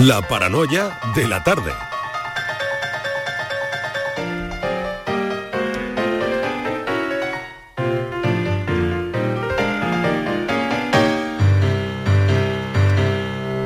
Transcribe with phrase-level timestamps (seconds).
[0.00, 1.72] La paranoia de la tarde.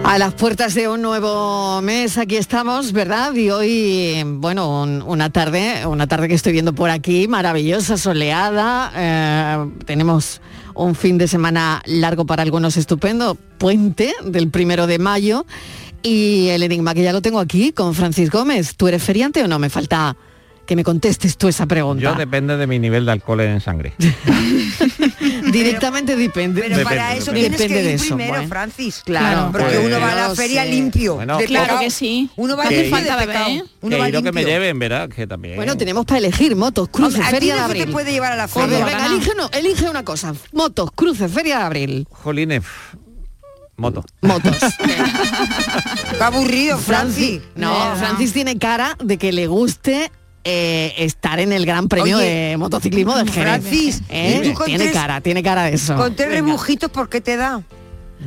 [0.04, 3.32] A las puertas de un nuevo mes, aquí estamos, ¿verdad?
[3.34, 8.92] Y hoy, bueno, un- una tarde, una tarde que estoy viendo por aquí, maravillosa, soleada.
[8.94, 10.40] eh, tenemos
[10.74, 15.46] un fin de semana largo para algunos estupendo, puente del primero de mayo.
[16.04, 18.76] Y el enigma que ya lo tengo aquí con Francis Gómez.
[18.76, 19.58] ¿Tú eres feriante o no?
[19.58, 20.14] Me falta
[20.66, 22.02] que me contestes tú esa pregunta.
[22.02, 23.94] Yo depende de mi nivel de alcohol en sangre.
[25.52, 26.62] Directamente depende.
[26.62, 27.56] Pero para Depende, eso depende.
[27.56, 28.48] tienes que Depende ir de eso, primero, bueno.
[28.48, 29.02] Francis.
[29.04, 30.70] Claro, Porque pues, uno va a la feria sé.
[30.70, 31.14] limpio.
[31.16, 32.30] Bueno, de claro que sí.
[32.36, 33.44] Uno va limpio de falta pecado.
[33.46, 33.64] beber, ¿eh?
[33.80, 34.54] Uno que va ir o que me limpio.
[34.58, 35.08] lleven, ¿verdad?
[35.08, 35.56] Que también.
[35.56, 37.92] Bueno, tenemos para elegir motos, cruces, Hombre, ¿a ti feria de no te abril.
[37.92, 38.84] puede llevar a la ver, feria?
[38.84, 40.34] venga, elige, no, elige una cosa.
[40.52, 42.06] Motos, cruces, feria de abril.
[42.10, 42.62] Jolines,
[43.74, 44.04] pff, moto.
[44.22, 44.56] Motos.
[46.18, 47.40] Qué aburrido, Francis.
[47.56, 50.10] No, Francis tiene cara de que le guste
[50.44, 53.32] eh, estar en el Gran Premio Oye, de motociclismo de Jerez.
[53.62, 54.42] Francis, ¿Eh?
[54.44, 55.96] ¿y tú con Tiene tres- cara, tiene cara de eso.
[55.96, 56.42] Con tres Venga.
[56.46, 57.62] rebujitos, ¿por qué te da?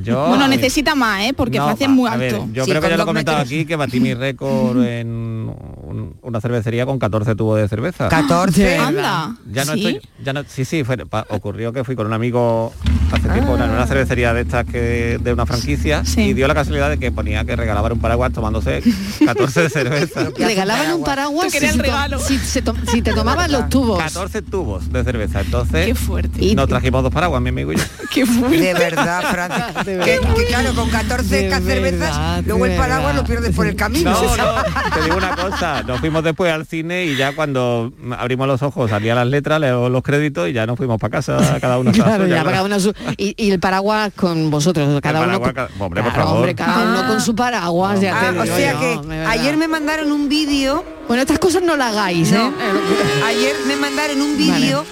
[0.04, 1.34] Yo, Bueno, necesita más, ¿eh?
[1.36, 2.48] Porque No, Francia es muy a ver, alto.
[2.54, 3.52] yo Sí, creo que ya lo he comentado metros.
[3.54, 5.52] aquí que batí mi récord en
[5.90, 8.10] un- una cervecería con 14 tubos de cerveza.
[8.10, 8.78] 14.
[8.80, 9.36] Anda.
[9.52, 9.88] Ya no ¿Sí?
[9.88, 12.74] estoy, ya no, sí, sí, fue- pa- ocurrió que fui con un amigo
[13.12, 16.22] hace tiempo en una cervecería de estas que de una franquicia Sí.
[16.22, 18.84] y dio la casualidad de que ponía que regalaban un paraguas tomándose
[19.26, 20.28] 14 de cerveza.
[20.38, 22.20] Regalaban un paraguas si, el regalo.
[22.20, 24.00] si te tomaban los tubos.
[24.00, 25.42] 14 tubos de cerveza.
[25.42, 26.44] Entonces Qué fuerte.
[26.44, 27.84] Y- nos trajimos dos paraguas, mi amigo y yo.
[28.14, 28.58] Qué fuerte.
[28.58, 29.76] De verdad, Francis.
[29.86, 30.36] De que, verdad.
[30.36, 33.76] que claro, con 14 De ca- cervezas, verdad, luego el paraguas lo pierdes por el
[33.76, 34.12] camino.
[34.12, 34.54] No, no,
[34.94, 38.90] te digo una cosa, nos fuimos después al cine y ya cuando abrimos los ojos
[38.90, 41.92] salían las letras, leo los créditos y ya nos fuimos para casa cada uno.
[41.92, 42.50] a la Claro, suya, ya, claro.
[42.52, 46.04] cada uno su- y, y el paraguas con vosotros, cada uno paraguas, con, ca- hombre,
[46.04, 46.38] por Claro, favor.
[46.40, 47.08] hombre, cada uno Ah.
[47.08, 50.12] con su paraguas, ya Ah, te o digo sea yo, que de ayer me mandaron
[50.12, 52.52] un vídeo, Bueno, estas cosas no las hagáis, no, ¿eh?
[53.28, 54.86] ayer me mandaron un vídeo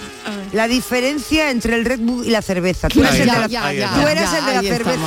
[0.52, 2.88] la diferencia entre el Red Bull y la cerveza.
[2.88, 5.00] Tú eres el de la, cerveza.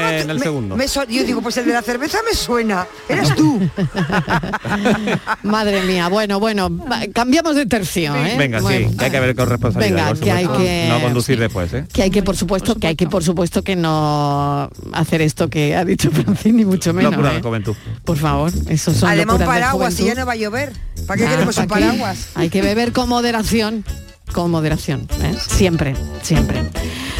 [0.00, 0.76] Me en el me- segundo.
[0.76, 2.86] me so- yo digo, pues el de la cerveza me suena.
[3.08, 3.60] Eres tú.
[5.42, 6.70] Madre mía, bueno, bueno,
[7.12, 8.34] cambiamos de tercio, ¿eh?
[8.38, 10.14] Venga, Bueno, sí, que hay que ver con responsabilidad.
[10.14, 11.40] Venga, que hay que- No conducir sí.
[11.40, 11.84] después, ¿eh?
[11.92, 15.76] Que hay que, por supuesto, que hay que, por supuesto, que no hacer esto que
[15.76, 17.12] ha dicho Francine, ni mucho menos.
[17.12, 17.36] Locura ¿eh?
[17.36, 17.76] de juventud.
[18.04, 20.14] Por favor, eso son Además paraguas y juventud.
[20.14, 20.72] ya no va a llover.
[21.06, 22.28] ¿Para qué Ah, queremos un paraguas?
[22.34, 23.84] Hay que beber con moderación,
[24.32, 25.34] con moderación, ¿eh?
[25.48, 26.62] siempre, siempre.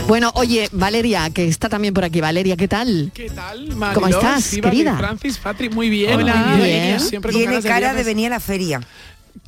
[0.07, 2.21] Bueno, oye, Valeria, que está también por aquí.
[2.21, 3.11] Valeria, ¿qué tal?
[3.15, 4.97] ¿Qué tal, ¿Cómo estás, querida?
[4.97, 6.15] Francis, Patri, muy bien.
[6.15, 6.35] Hola.
[6.57, 7.01] muy Bien.
[7.01, 8.81] Siempre con Tiene ganas cara de venir a la feria.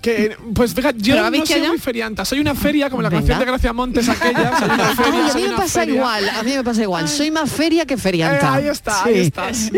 [0.03, 3.21] Que, pues fíjate, yo ¿Pero no soy muy ferianta, soy una feria como la Venga.
[3.21, 5.81] canción de Gracia Montes aquella, soy una feria, Ay, a soy mí me una pasa
[5.81, 5.95] feria.
[5.95, 7.09] igual, a mí me pasa igual.
[7.09, 8.55] Soy más feria que Eh, ferianta.
[8.55, 9.09] ahí está, Sí.
[9.11, 9.71] ahí estás.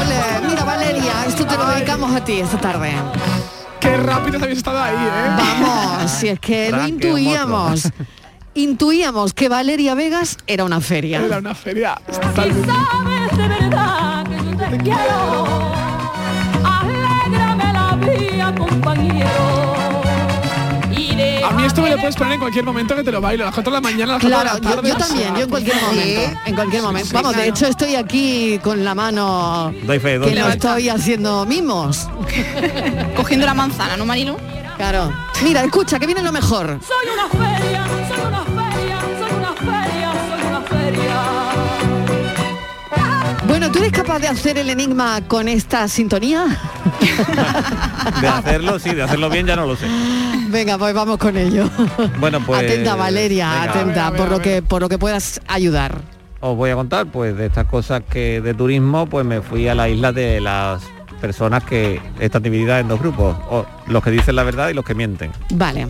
[0.00, 2.92] Ole, mira Valeria, esto te lo dedicamos a ti esta tarde.
[3.86, 5.36] Qué rápido habéis estado ahí, ¿eh?
[5.36, 7.88] Vamos, si es que lo intuíamos.
[8.54, 11.24] Intuíamos que Valeria Vegas era una feria.
[11.24, 11.94] Era una feria.
[12.06, 12.66] totalmente.
[12.66, 15.72] sabes de verdad que yo te quiero.
[16.64, 19.65] Alégrame la vida, compañero.
[21.46, 23.44] A mí esto me lo déjame puedes poner en cualquier momento que te lo bailo,
[23.44, 24.88] a las 4 de la mañana, a las 4 Claro, de la yo, tarde.
[24.88, 27.08] yo también, yo en cualquier momento, en cualquier momento.
[27.12, 31.46] Vamos, de hecho estoy aquí con la mano Doy fe, doy que no estoy haciendo
[31.46, 32.08] mimos.
[33.16, 34.36] Cogiendo la manzana, ¿no, Marilo?
[34.76, 35.12] Claro.
[35.42, 36.78] Mira, escucha, que viene lo mejor.
[36.86, 41.22] Soy una feria, soy una feria, soy una feria, soy una feria.
[43.46, 46.46] Bueno, ¿tú eres capaz de hacer el enigma con esta sintonía?
[48.20, 49.86] De hacerlo, sí, de hacerlo bien ya no lo sé.
[50.48, 51.68] Venga, pues vamos con ello.
[52.18, 52.62] Bueno, pues...
[52.62, 56.00] atenta, Valeria, venga, atenta, ver, por lo que por lo que puedas ayudar.
[56.40, 59.74] Os voy a contar, pues, de estas cosas que de turismo, pues me fui a
[59.74, 60.82] la isla de las
[61.20, 64.84] personas que están divididas en dos grupos, o los que dicen la verdad y los
[64.84, 65.32] que mienten.
[65.54, 65.88] Vale.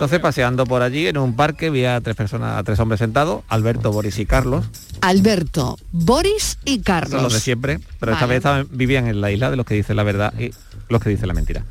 [0.00, 3.42] Entonces, paseando por allí en un parque, vi a tres personas, a tres hombres sentados,
[3.50, 4.64] Alberto, Boris y Carlos,
[5.02, 7.32] Alberto, Boris y son los de Carlos.
[7.34, 8.30] siempre, pero esta Vale.
[8.30, 10.52] vez estaban- vivían en la isla de los que dicen la verdad y
[10.88, 11.64] los que dicen la mentira.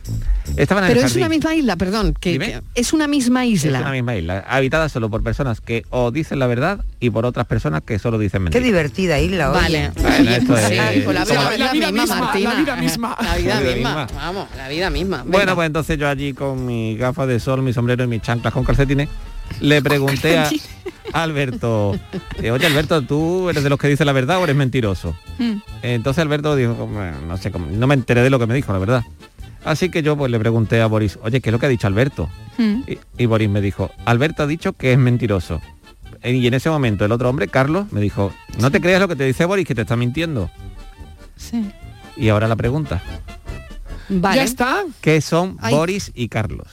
[0.57, 1.23] Estaban en Pero el es jardín.
[1.25, 3.81] una misma isla, perdón, que, es una misma Es isla.
[3.81, 7.47] una misma isla, habitada solo por personas que o dicen la verdad y por otras
[7.47, 8.63] personas que solo dicen Qué mentira.
[8.65, 9.59] divertida isla, oye.
[9.59, 9.91] Vale.
[9.95, 12.53] Bueno, esto pues sí, es- la, vida, la la vida misma, Martina.
[12.53, 13.17] la vida misma.
[13.21, 14.03] La vida La vida misma.
[14.05, 14.19] misma.
[14.21, 15.23] Vamos, la vida misma.
[15.27, 18.53] Bueno, pues entonces yo allí con mi gafas de sol, mi sombrero y mis chanclas
[18.53, 19.07] con calcetines,
[19.61, 20.49] le pregunté a
[21.13, 21.97] Alberto,
[22.41, 25.15] eh, oye Alberto, ¿tú eres de los que dicen la verdad o eres mentiroso?
[25.37, 25.53] Mm.
[25.81, 28.71] Entonces Alberto dijo, "Bueno, no sé, cómo- no me enteré de lo que me dijo,
[28.73, 29.03] la verdad.
[29.65, 31.87] Así que yo pues le pregunté a Boris, oye, ¿qué es lo que ha dicho
[31.87, 32.29] Alberto?
[32.57, 32.81] Mm.
[32.87, 35.61] Y, y Boris me dijo, Alberto ha dicho que es mentiroso.
[36.23, 39.15] y en ese momento el otro hombre, Carlos, me dijo, no te creas lo que
[39.15, 40.49] te dice Boris, que te está mintiendo.
[41.37, 41.71] Sí.
[42.17, 43.01] Y ahora la pregunta,
[44.09, 44.35] Vale.
[44.37, 44.83] Ya está.
[45.01, 45.73] ¿qué son Ay.
[45.73, 46.67] Boris y Carlos?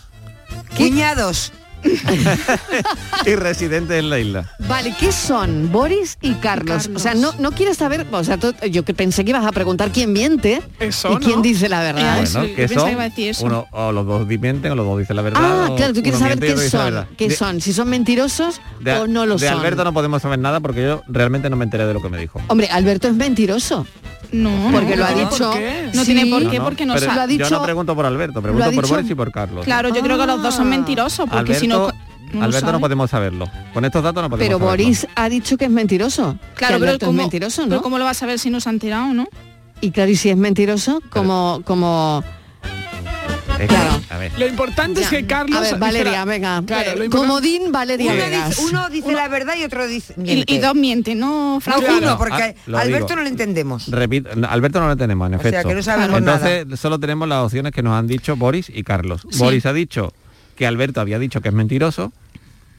[0.77, 1.53] Cuñados.
[3.27, 4.51] y residentes en la isla.
[4.69, 6.85] Vale, ¿qué son Boris y Carlos?
[6.85, 6.91] Carlos.
[6.97, 9.53] O sea, no, no quieres saber, o sea, tú- yo que pensé que ibas a
[9.53, 11.43] preguntar quién miente Eso, y quién ¿no?
[11.43, 12.23] dice la verdad.
[12.23, 12.87] Eh, Bueno, ¿qué son?
[12.87, 13.45] que iba a decir eso.
[13.45, 15.41] Uno, o los dos mienten o los dos dicen la verdad.
[15.43, 18.93] Ah, o claro, tú quieres saber qué son, qué De- son, si son mentirosos de-
[18.95, 19.59] o no lo de son.
[19.59, 22.19] Alberto no podemos saber nada porque yo realmente no me enteré de lo que me
[22.19, 22.41] dijo.
[22.49, 23.87] Hombre, Alberto es mentiroso,
[24.33, 25.19] No, porque no, lo ha no.
[25.31, 25.51] dicho.
[25.51, 25.91] ¿Por qué?
[25.95, 26.15] No Sí.
[26.15, 27.21] tiene por qué, porque no sabe.
[27.21, 29.65] Ha dicho- Yo no pregunto por Alberto, pregunto por Boris y por Carlos.
[29.65, 30.71] Claro, yo creo que los dos son Ah.
[30.71, 31.76] mentirosos, porque Alberto, si no...
[32.33, 33.49] no Alberto no podemos saberlo.
[33.73, 34.71] Con estos datos no podemos Pero saberlo.
[34.85, 36.39] Boris ha dicho que es mentiroso.
[36.55, 37.69] que Claro, pero ¿cómo, es mentiroso, ¿no?
[37.69, 39.27] pero ¿cómo lo vas a ver si no se han tirado, no?
[39.81, 42.25] Y claro, y si es mentiroso, como, como
[43.53, 44.01] Es que- Claro.
[44.11, 44.33] a ver.
[44.39, 45.57] Lo importante es que Carlos...
[45.59, 46.63] A ver, Valeria, dijera- venga.
[46.67, 50.21] Claro, lo importante- Comodín Valeria Uno dice, uno dice la verdad y otro dice Y,
[50.21, 50.53] miente.
[50.53, 51.87] y dos mienten, ¿no, No, Francis?
[51.89, 52.07] Claro.
[52.07, 53.17] uno, porque Ah, Alberto digo.
[53.17, 53.89] no lo entendemos.
[53.89, 55.69] Repito, no, Alberto no lo tenemos, en O sea, efecto.
[55.69, 59.27] que no sabemos Entonces solo tenemos las opciones que nos han dicho Boris y Carlos.
[59.31, 59.39] Sí.
[59.39, 60.13] Boris ha dicho
[60.57, 62.13] que Alberto había dicho que es mentiroso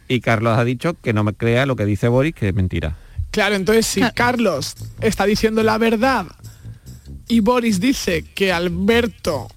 [0.08, 2.98] y Carlos ha dicho que no me crea lo que dice Boris, que es mentira.
[3.32, 4.14] Claro, entonces si Claro.
[4.16, 6.26] Carlos está diciendo la verdad
[7.28, 9.48] y Boris dice que Alberto,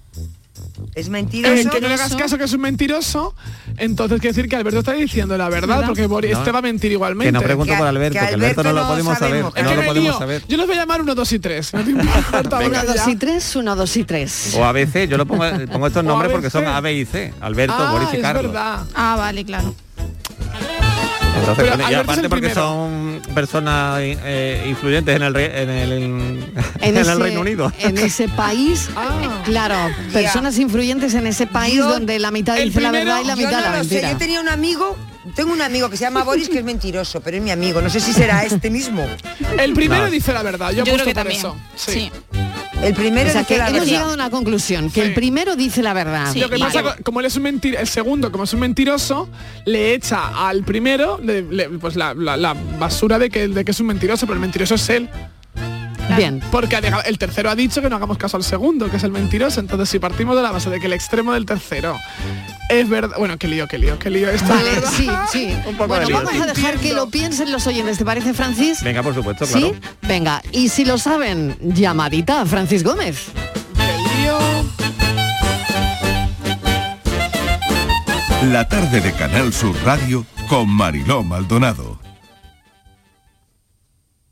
[0.95, 1.69] Es mentiroso.
[1.69, 3.33] que no le hagas caso que es un mentiroso,
[3.77, 5.87] entonces quiere decir que Alberto está diciendo la verdad, ¿Verdad?
[5.87, 7.29] porque Boris No, te va a mentir igualmente.
[7.29, 9.29] Que no pregunto Que- por Alberto, que que, Alberto no lo podemos saber.
[9.29, 9.53] sabemos.
[9.55, 10.43] No que lo podemos saber.
[10.47, 11.73] Yo los voy a llamar 1, 2 y 3.
[11.73, 13.09] No te importa, Uno, venga, dos ya.
[13.09, 14.53] y tres, uno, dos y tres.
[14.55, 16.75] O a veces yo lo pongo, pongo estos nombres porque son ABC.
[16.75, 17.33] A, B y C.
[17.41, 18.43] Alberto, Ah, Boris y es Carlos.
[18.51, 18.79] verdad.
[18.93, 19.73] Ah, vale, claro.
[21.39, 22.61] Entonces, Pero y aparte porque primero.
[22.61, 27.71] son personas eh, influyentes en el, re- en el, en, En, el ese, Reino Unido.
[27.79, 29.41] en ese país, Ah.
[29.45, 29.75] claro,
[30.13, 33.47] personas influyentes en ese país Yo- donde la mitad dice la verdad y la Yo
[33.47, 34.11] mitad no la lo sé, mentira.
[34.11, 34.97] yo tenía un amigo,
[35.35, 37.89] tengo un amigo que se llama Boris que es mentiroso, pero es mi amigo, no
[37.89, 39.05] sé si será este mismo.
[39.57, 40.11] El primero No.
[40.11, 40.71] dice la verdad.
[40.71, 41.39] Yo, Yo, creo que por también.
[41.39, 41.55] eso.
[41.75, 41.91] Sí.
[41.91, 42.11] Sí.
[42.83, 43.87] El primero O sea, dice que la hemos verdad.
[43.91, 45.07] llegado a una conclusión, que Sí.
[45.07, 46.31] el primero dice la verdad.
[46.33, 46.39] Sí.
[46.39, 48.59] Lo que Y pasa, que- como él es un mentir, el segundo, como es un
[48.59, 49.29] mentiroso,
[49.65, 53.71] le echa al primero le- le- pues la, la- la basura de que, de que
[53.71, 55.09] es un mentiroso, pero el mentiroso es él.
[56.21, 56.39] Bien.
[56.51, 59.03] Porque ha dejado- el tercero ha dicho que no hagamos caso al segundo, que es
[59.03, 59.59] el mentiroso.
[59.59, 61.97] Entonces, si partimos de la base de que el extremo del tercero
[62.69, 63.15] es verdad.
[63.17, 64.29] Bueno, qué lío, qué lío, qué lío.
[64.29, 64.91] Esto Vale, es verdad.
[64.95, 65.53] sí, sí.
[65.65, 68.33] Un poco bueno, de lío, vamos a dejar que lo piensen los oyentes, ¿te parece,
[68.33, 68.83] Francis?
[68.83, 69.69] Venga, por supuesto, claro.
[69.69, 69.73] ¿Sí?
[70.07, 73.25] Venga, y si lo saben, llamadita a Francis Gómez.
[73.75, 74.37] Qué lío.
[78.51, 81.99] La tarde de Canal Sur Radio con Mariló Maldonado.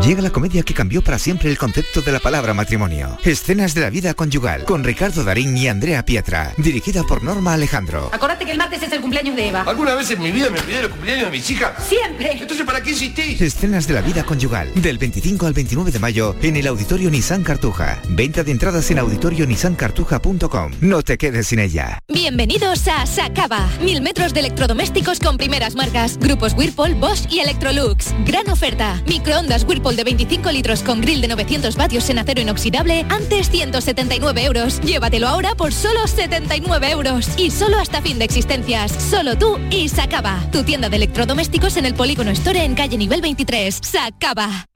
[0.00, 3.18] Llega la comedia que cambió para siempre el concepto de la palabra matrimonio.
[3.22, 8.10] Escenas de la vida conyugal con Ricardo Darín y Andrea Pietra, dirigida por Norma Alejandro.
[8.12, 9.62] Acordate que el martes es el cumpleaños de Eva.
[9.62, 11.72] ¿Alguna vez en mi vida me olvidé del cumpleaños de mis hijas?
[11.86, 12.32] Siempre.
[12.32, 13.40] Entonces, ¿para qué insistís?
[13.40, 17.44] Escenas de la vida conyugal, del 25 al 29 de mayo en el Auditorio Nissan
[17.44, 18.00] Cartuja.
[18.08, 20.72] Venta de entradas en auditorionissancartuja.com.
[20.80, 21.98] No te quedes sin ella.
[22.08, 23.68] Bienvenidos a Sacaba.
[23.82, 26.18] Mil metros de electrodomésticos con primeras marcas.
[26.18, 28.14] Grupos Whirlpool, Bosch y Electrolux.
[28.24, 29.00] Gran oferta.
[29.06, 33.04] Microondas Whirlpool de 25 litros con grill de 900 vatios en acero inoxidable.
[33.08, 34.80] Antes 179 euros.
[34.80, 37.28] Llévatelo ahora por solo 79 euros.
[37.36, 38.92] Y solo hasta fin de existencias.
[38.92, 40.38] Solo tú y Sacaba.
[40.52, 43.80] Tu tienda de electrodomésticos en el Polígono Store en calle nivel 23.
[43.82, 44.66] Sacaba.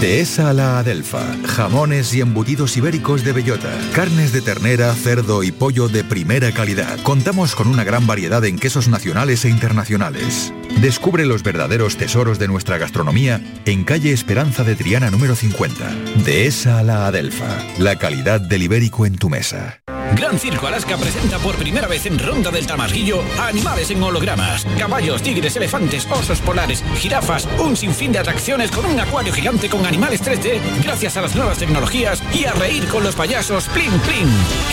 [0.00, 1.24] Dehesa a la Adelfa.
[1.44, 3.76] Jamones y embutidos ibéricos de bellota.
[3.94, 7.00] Carnes de ternera, cerdo y pollo de primera calidad.
[7.02, 10.52] Contamos con una gran variedad en quesos nacionales e internacionales.
[10.82, 15.76] Descubre los verdaderos tesoros de nuestra gastronomía en calle Esperanza de Triana número 50.
[16.24, 17.56] Dehesa a la Adelfa.
[17.78, 19.80] La calidad del ibérico en tu mesa.
[20.14, 24.66] Gran Circo Alaska presenta por primera vez en Ronda del Tamarguillo a animales en hologramas.
[24.78, 29.84] Caballos, tigres, elefantes, osos polares, jirafas, un sinfín de atracciones con un acuario gigante con
[29.86, 34.28] animales 3D gracias a las nuevas tecnologías y a reír con los payasos Plin Plin.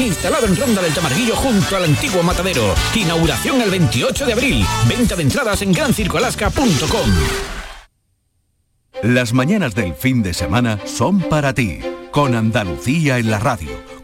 [0.05, 2.75] Instalado en Ronda del Tamarguillo junto al antiguo matadero.
[2.95, 4.65] Inauguración el 28 de abril.
[4.87, 7.09] Venta de entradas en grancircoalaska.com.
[9.01, 11.79] Las mañanas del fin de semana son para ti,
[12.11, 13.69] con Andalucía en la radio,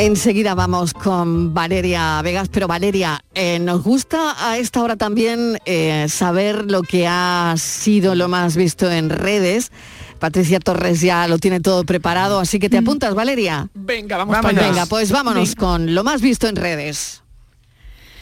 [0.00, 6.06] Enseguida vamos con Valeria Vegas, pero Valeria, eh, nos gusta a esta hora también eh,
[6.08, 9.70] saber lo que ha sido lo más visto en redes.
[10.18, 13.68] Patricia Torres ya lo tiene todo preparado, así que te apuntas, Valeria.
[13.74, 14.68] Venga, vamos, allá.
[14.68, 17.22] Venga, pues vámonos con lo más visto en redes.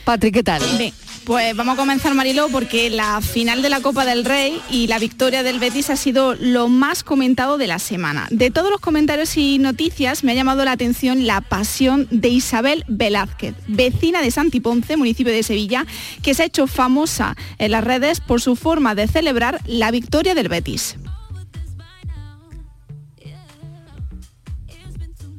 [0.08, 0.62] Patri, ¿qué tal?
[0.78, 4.86] Bien, pues vamos a comenzar Mariló porque la final de la Copa del Rey y
[4.86, 8.26] la victoria del Betis ha sido lo más comentado de la semana.
[8.30, 12.86] De todos los comentarios y noticias me ha llamado la atención la pasión de Isabel
[12.88, 15.84] Velázquez, vecina de Santiponce, municipio de Sevilla,
[16.22, 20.34] que se ha hecho famosa en las redes por su forma de celebrar la victoria
[20.34, 20.96] del Betis.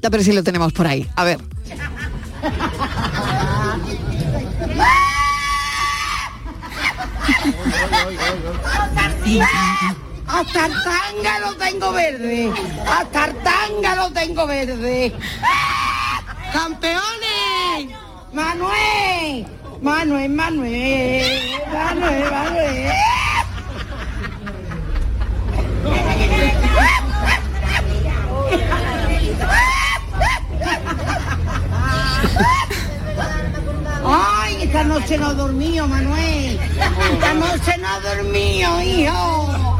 [0.04, 1.08] Ya, pero si lo tenemos por ahí.
[1.16, 1.40] A ver.
[10.28, 12.52] Hasta el tanga lo tengo verde.
[12.88, 15.16] Hasta el tanga lo tengo verde.
[16.52, 17.96] ¡Campeones!
[18.34, 19.48] ¡Manuel!
[19.82, 21.62] ¡Manuel, Manuel!
[21.72, 22.92] ¡Manuel, Manuel!
[34.06, 36.60] ¡Ay, esta noche no he dormido, Manuel!
[37.12, 39.79] ¡Esta noche no he dormido, hijo!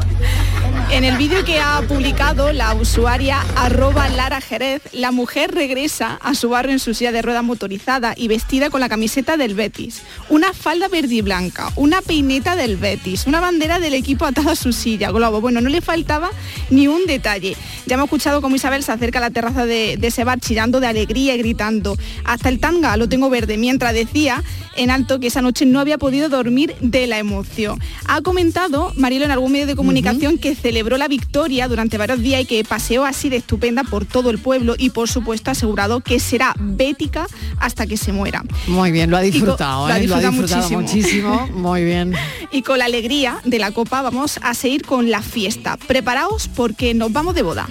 [0.92, 6.34] En el vídeo que ha publicado la usuaria arroba Lara Jerez, la mujer regresa a
[6.34, 10.02] su barrio en su silla de ruedas motorizada y vestida con la camiseta del Betis,
[10.28, 14.56] una falda verde y blanca, una peineta del Betis, una bandera del equipo atada a
[14.56, 15.40] su silla, globo.
[15.40, 16.32] Bueno, no le faltaba
[16.70, 17.56] ni un detalle.
[17.86, 20.80] Ya hemos escuchado cómo Isabel se acerca a la terraza de, de ese bar chillando
[20.80, 24.42] de alegría y gritando, hasta el tanga lo tengo verde, mientras decía
[24.76, 27.80] en alto que esa noche no había podido dormir de la emoción.
[28.06, 32.42] Ha comentado Marielo en algún medio de comunicación que celebró la victoria durante varios días
[32.42, 36.00] y que paseó así de estupenda por todo el pueblo y por supuesto ha asegurado
[36.00, 37.26] que será bética
[37.58, 38.44] hasta que se muera.
[38.66, 40.06] Muy bien, lo ha disfrutado, lo ha ¿eh?
[40.06, 41.30] Lo ha disfrutado disfrutado muchísimo.
[41.30, 41.46] muchísimo.
[41.54, 42.14] Muy bien.
[42.50, 45.76] Y con la alegría de la copa vamos a seguir con la fiesta.
[45.76, 47.68] Preparaos porque nos vamos de boda.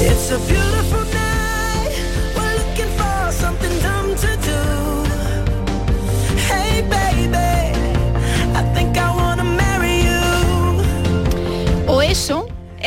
[0.00, 1.15] It's a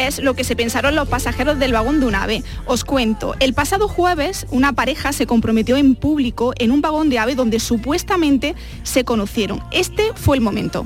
[0.10, 2.44] es lo que se pensaron los pasajeros del vagón de un ave.
[2.66, 7.20] Os cuento, el pasado jueves una pareja se comprometió en público en un vagón de
[7.20, 9.62] ave donde supuestamente se conocieron.
[9.72, 10.86] Este fue el momento.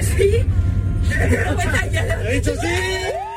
[0.00, 0.46] ¿Sí?
[2.28, 3.27] ¿He dicho sí?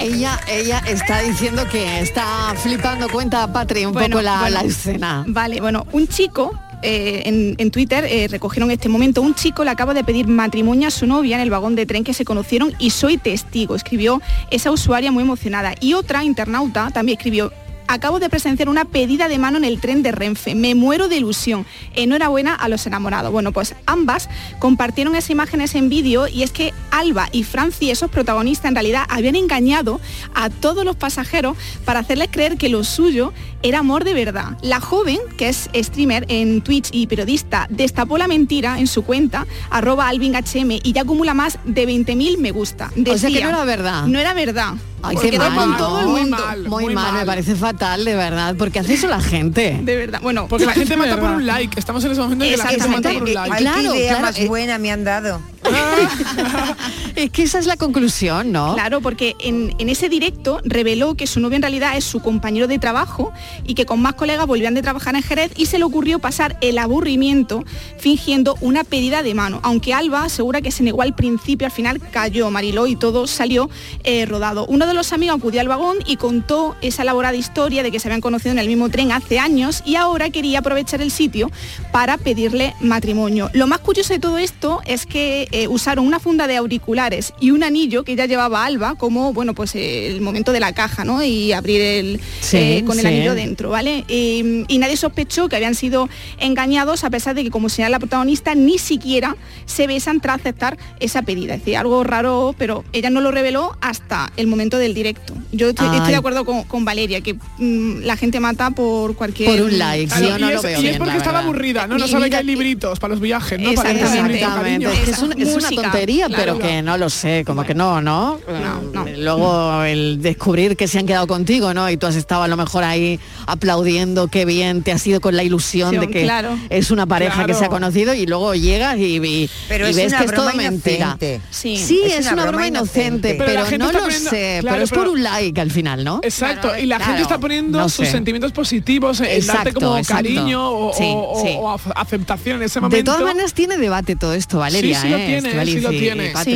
[0.00, 4.50] Ella, ella está diciendo que está flipando, cuenta Patri un poco la, bueno.
[4.50, 5.24] la escena.
[5.26, 9.22] Vale, bueno, un chico eh, en, en Twitter eh, recogieron este momento.
[9.22, 12.04] Un chico le acaba de pedir matrimonio a su novia en el vagón de tren
[12.04, 14.20] que se conocieron y soy testigo, escribió
[14.50, 15.74] esa usuaria muy emocionada.
[15.80, 17.52] Y otra internauta también escribió.
[17.86, 20.54] Acabo de presenciar una pedida de mano en el tren de Renfe.
[20.54, 21.66] Me muero de ilusión.
[21.94, 23.30] Enhorabuena a los enamorados.
[23.30, 28.10] Bueno, pues ambas compartieron esas imágenes en vídeo y es que Alba y Franci, esos
[28.10, 30.00] protagonistas, en realidad habían engañado
[30.34, 34.58] a todos los pasajeros para hacerles creer que lo suyo era amor de verdad.
[34.62, 39.46] La joven, que es streamer en Twitch y periodista, destapó la mentira en su cuenta,
[39.70, 42.86] arroba alvinghm, y ya acumula más de 20.000 me gusta.
[42.86, 44.06] O sea que Decía, no era verdad.
[44.06, 44.74] No era verdad.
[45.04, 45.54] Ay, qué mal.
[45.54, 46.36] con todo el Muy mundo.
[46.38, 49.78] mal, Muy mal, me parece fatal, de verdad, porque hace eso la gente.
[49.82, 50.46] De verdad, bueno.
[50.48, 51.78] Porque la gente mata por un like.
[51.78, 53.54] Estamos en ese momento en que la gente mata por un like.
[53.54, 54.48] Ay, Claro, qué idea claro, más eh.
[54.48, 55.40] buena me han dado.
[57.16, 58.74] Es que esa es la conclusión, ¿no?
[58.74, 62.78] Claro, porque en, ese directo reveló que su novio en realidad es su compañero de
[62.78, 63.32] trabajo
[63.64, 66.56] y que con más colegas volvían de trabajar en Jerez y se le ocurrió pasar
[66.60, 67.64] el aburrimiento
[67.98, 69.60] fingiendo una pedida de mano.
[69.62, 73.70] Aunque Alba asegura que se negó al principio, al final cayó Mariló y todo salió
[74.02, 74.66] eh, rodado.
[74.66, 78.08] Uno de los amigos acudió al vagón y contó esa elaborada historia de que se
[78.08, 81.50] habían conocido en el mismo tren hace años y ahora quería aprovechar el sitio
[81.92, 83.50] para pedirle matrimonio.
[83.52, 87.50] Lo más curioso de todo esto es que eh, usaron una funda de auriculares y
[87.52, 91.04] un anillo que ya llevaba Alba como, bueno, pues eh, el momento de la caja,
[91.04, 91.22] ¿no?
[91.22, 93.06] Y abrir el Sí, eh, con el sí.
[93.06, 94.04] anillo dentro, ¿vale?
[94.08, 96.08] Eh, y nadie sospechó que habían sido
[96.38, 100.76] engañados a pesar de que, como señala la protagonista, ni siquiera se besan tras aceptar
[101.00, 101.54] esa pedida.
[101.54, 105.34] Es decir, algo raro, pero ella no lo reveló hasta el momento del directo.
[105.52, 109.50] Yo estoy, de acuerdo con, con Valeria, que mm, la gente mata por cualquier...
[109.50, 111.38] Por un like, Claro, yo no y lo es, veo y es bien, porque estaba
[111.38, 111.96] aburrida, ¿no?
[111.96, 113.72] No sabe que hay libritos para los viajes, ¿no?
[113.74, 114.90] Para Exactamente, cariño.
[114.90, 116.42] es que es, un- es una tontería, claro.
[116.42, 118.38] pero que no lo sé, como que no, ¿no?
[118.48, 119.06] No, no.
[119.06, 121.88] eh, luego el descubrir que se han quedado contigo, ¿no?
[121.90, 125.36] Y tú has estado a lo mejor ahí aplaudiendo, qué bien, te has ido con
[125.36, 126.58] la ilusión Sí, de que claro.
[126.70, 129.96] es una pareja que se ha conocido y luego llegas y, y- Pero y es
[129.96, 130.96] ves que es todo mentira.
[131.06, 131.40] inocente.
[131.50, 132.00] Sí, Sí.
[132.04, 134.90] es, una, broma inocente, Pero la pero, gente no lo poniendo- sé, claro, pero es
[134.90, 136.20] por pero- un like al final, ¿no?
[136.22, 138.12] Exacto, y la gente está poniendo sus sé.
[138.12, 139.36] sentimientos positivos en darte
[139.70, 140.22] Exacto, como exacto.
[140.24, 142.96] cariño o, aceptación en ese momento.
[142.96, 145.00] De todas maneras tiene debate todo esto, Valeria.
[145.42, 145.90] Sí, sí lo tiene, sí lo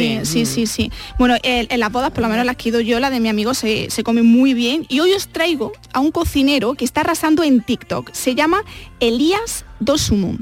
[0.01, 0.25] tiene.
[0.25, 0.93] Sí, sí, sí, sí.
[1.19, 3.21] Bueno, el- en las bodas, por lo menos las que he ido yo, la de
[3.21, 4.85] mi amigo se, se come muy bien.
[4.89, 8.11] Y hoy os traigo a un cocinero que está arrasando en TikTok.
[8.13, 8.63] Se llama
[9.01, 10.39] Elías Dosumum.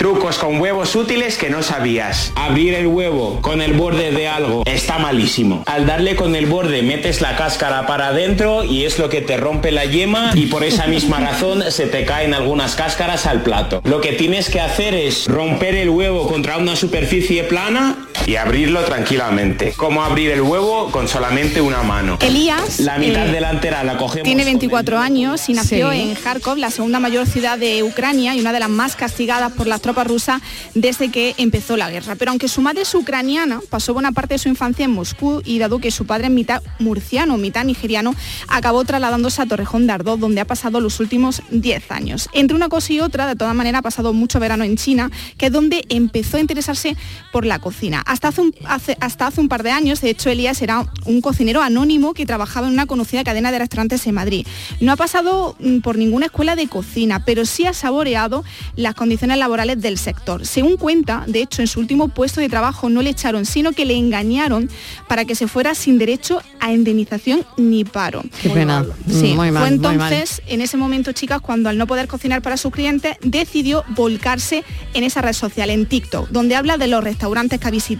[0.00, 2.32] Trucos con huevos útiles que no sabías.
[2.34, 5.62] Abrir el huevo con el borde de algo está malísimo.
[5.66, 9.36] Al darle con el borde metes la cáscara para adentro y es lo que te
[9.36, 13.82] rompe la yema y por esa misma razón se te caen algunas cáscaras al plato.
[13.84, 18.84] Lo que tienes que hacer es romper el huevo contra una superficie plana y abrirlo
[18.84, 19.72] tranquilamente.
[19.76, 22.18] Como abrir el huevo con solamente una mano.
[22.20, 24.24] Elías, La mitad eh, delantera la cogemos.
[24.24, 26.00] Tiene 24 años y nació Sí.
[26.00, 29.66] en Kharkov, la segunda mayor ciudad de Ucrania y una de las más castigadas por
[29.66, 30.40] las tropas rusas
[30.74, 32.14] desde que empezó la guerra.
[32.16, 35.58] Pero aunque su madre es ucraniana, pasó buena parte de su infancia en Moscú y
[35.58, 38.14] dado que su padre es mitad murciano, mitad nigeriano,
[38.48, 42.28] acabó trasladándose a Torrejón de Ardoz, donde ha pasado los últimos 10 años.
[42.32, 45.46] Entre una cosa y otra, de todas maneras, ha pasado mucho verano en China, que
[45.46, 46.96] es donde empezó a interesarse
[47.32, 48.02] por la cocina.
[48.10, 51.20] Hasta hace un, hace- hasta hace un par de años, de hecho, Elías era un
[51.20, 54.44] cocinero anónimo que trabajaba en una conocida cadena de restaurantes en Madrid.
[54.80, 58.42] No ha pasado mm, por ninguna escuela de cocina, pero sí ha saboreado
[58.74, 60.44] las condiciones laborales del sector.
[60.44, 63.84] Según cuenta, de hecho, en su último puesto de trabajo no le echaron, sino que
[63.84, 64.68] le engañaron
[65.06, 68.22] para que se fuera sin derecho a indemnización ni paro.
[68.42, 68.84] Qué pena.
[69.08, 70.12] Sí, Muy mal, fue muy mal.
[70.12, 74.64] entonces, en ese momento, chicas, cuando al no poder cocinar para sus clientes, decidió volcarse
[74.94, 77.99] en esa red social, en TikTok, donde habla de los restaurantes que ha visitado,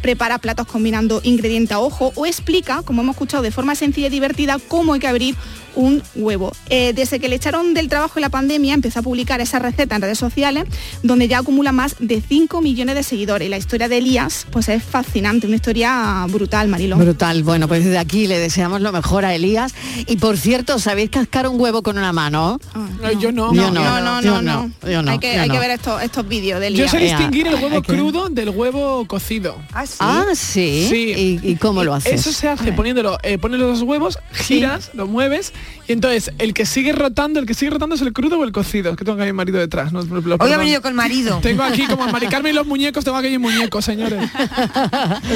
[0.00, 4.10] prepara platos combinando ingrediente a ojo o explica, como hemos escuchado de forma sencilla y
[4.10, 5.34] divertida, cómo hay que abrir
[5.76, 6.52] un huevo.
[6.70, 9.94] Eh, desde que le echaron del trabajo en la pandemia, empezó a publicar esa receta
[9.94, 10.64] en redes sociales,
[11.04, 13.46] donde ya acumula más de 5 millones de seguidores.
[13.46, 16.98] Y la historia de Elías, pues es fascinante, una historia brutal, Marilón.
[16.98, 17.42] Brutal.
[17.44, 19.74] Bueno, pues desde aquí le deseamos lo mejor a Elías.
[20.06, 22.58] Y por cierto, ¿sabéis cascar un huevo con una mano?
[22.74, 23.54] No, yo no.
[23.54, 24.90] Yo no, no, no, yo no, no.
[24.90, 25.54] yo no, hay que, yo hay no.
[25.54, 26.90] que ver estos, estos vídeos de Yo Elías.
[26.90, 29.56] sé distinguir el Hay huevo que- crudo del huevo cocido.
[29.72, 29.96] Ah, sí.
[30.00, 31.38] Ah, sí.
[31.42, 32.12] ¿Y, y cómo lo haces?
[32.20, 35.52] Eso se hace poniéndolo, eh, pones los huevos, giras, lo mueves
[35.88, 38.52] y entonces el que sigue rotando, el que sigue rotando es el crudo o el
[38.52, 38.90] cocido.
[38.90, 39.92] Es que tengo aquí a mi marido detrás.
[39.92, 41.38] No, Lo- lo- Hoy ha venido con marido.
[41.42, 44.18] Tengo aquí como a Mari Carmen y los muñecos, tengo aquí un muñeco, señores.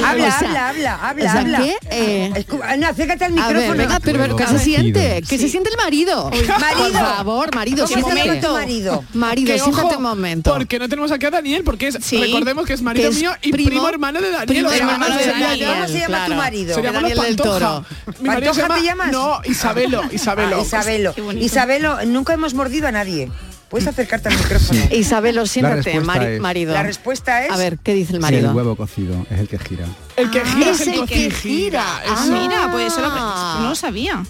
[0.04, 1.58] Habla, O sea, habla, habla, habla, o sea, habla.
[1.60, 1.76] ¿qué?
[1.90, 2.44] Eh,
[2.78, 3.60] no, acércate al micrófono.
[3.60, 5.22] ver, venga, pero, pero ¿qué se siente?
[5.28, 6.30] ¿Qué se siente el marido?
[6.30, 6.54] Marido.
[6.78, 8.46] Por favor, marido, ¿Cómo se llama siéntate.
[8.46, 9.04] tu marido?
[9.14, 10.52] Marido, Que, siéntate ojo, un momento.
[10.52, 12.18] Porque no tenemos aquí a Daniel, porque es, Sí.
[12.20, 14.46] recordemos que es marido Que es mío y primo- primo, hermano de Daniel.
[14.48, 15.58] primo o sea, hermano no de sería Daniel.
[15.68, 16.34] ya- ¿Cómo se llama tu claro.
[16.42, 16.74] marido?
[16.74, 17.58] Se llama los Daniel del Pantoja.
[17.58, 17.84] Toro.
[18.20, 19.12] Mi marido se ¿Pantoja te llama- llamas?
[19.12, 20.56] No, Isabelo, Isabelo.
[20.58, 21.14] Ah, Isabelo.
[21.38, 23.30] Isabelo, nunca hemos mordido a nadie.
[23.68, 24.80] Puedes acercarte al micrófono.
[24.90, 26.72] Isabelo, siéntate, respuesta mari- es- marido.
[26.74, 27.52] La respuesta es...
[27.52, 28.50] A ver, ¿qué dice el Sí, marido?
[28.50, 29.86] el huevo cocido es el que gira.
[30.16, 31.84] El que gira es es el, el que gira.
[32.08, 34.24] Ah, Mira, pues eso lo, no lo sabía.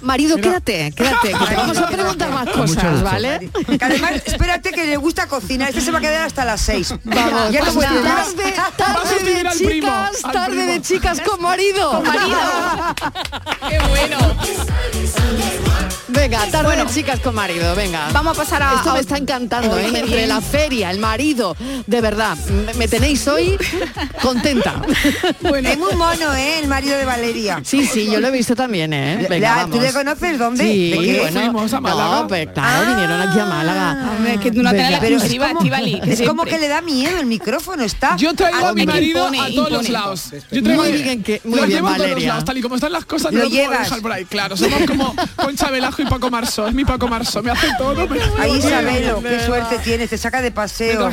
[0.00, 3.50] Marido, quédate, quédate, que te vamos a preguntar más cosas, ¿vale?
[3.78, 5.70] Que además, espérate que le gusta cocinar.
[5.70, 6.94] Este se va a quedar hasta las seis.
[7.04, 10.72] Vamos, ya no pues tarde, tarde de primo, chicas, tarde primo.
[10.72, 11.90] de chicas con marido.
[11.90, 12.38] Con marido.
[13.68, 14.18] Qué bueno.
[16.08, 16.84] Venga, tarde Bueno.
[16.86, 18.08] de chicas con marido, venga.
[18.12, 19.88] Vamos a pasar a- Esto a- me está encantando, ¿eh?
[19.94, 21.54] Entre la feria, el marido,
[21.86, 23.58] de verdad, me, me tenéis hoy
[24.22, 24.80] contenta.
[25.62, 26.60] Es muy mono, ¿eh?
[26.60, 27.60] El marido de Valeria.
[27.64, 29.26] Sí, sí, yo lo he visto también, ¿eh?
[29.28, 30.64] Venga, la- ¿Tú le conoces dónde?
[30.64, 31.18] Sí, ¿De qué?
[31.20, 32.20] bueno, Fuimos a Málaga.
[32.20, 34.10] No, pues claro, vinieron aquí a Málaga.
[34.16, 36.58] Hombre, es que tú no tienes la Pero es como, Estivali, que es como que
[36.58, 38.16] le da miedo el micrófono, está...
[38.16, 39.88] Yo traigo a mi Es que marido impone, a todos los impone.
[39.90, 40.24] lados.
[40.50, 42.28] Yo traigo Muy bien, que- muy los bien, llevo a todos los Valeria.
[42.28, 43.80] lados, tal y como están las cosas, Lo no lo puedo llevas.
[43.84, 44.24] dejar por ahí.
[44.24, 46.66] Claro, somos como Concha Velasco y Paco Marsó.
[46.68, 48.06] Es mi Paco Marsó, me hace todo.
[48.08, 49.46] me- Ahí Isabelo, qué verdad.
[49.46, 51.10] suerte tienes, te saca de paseo,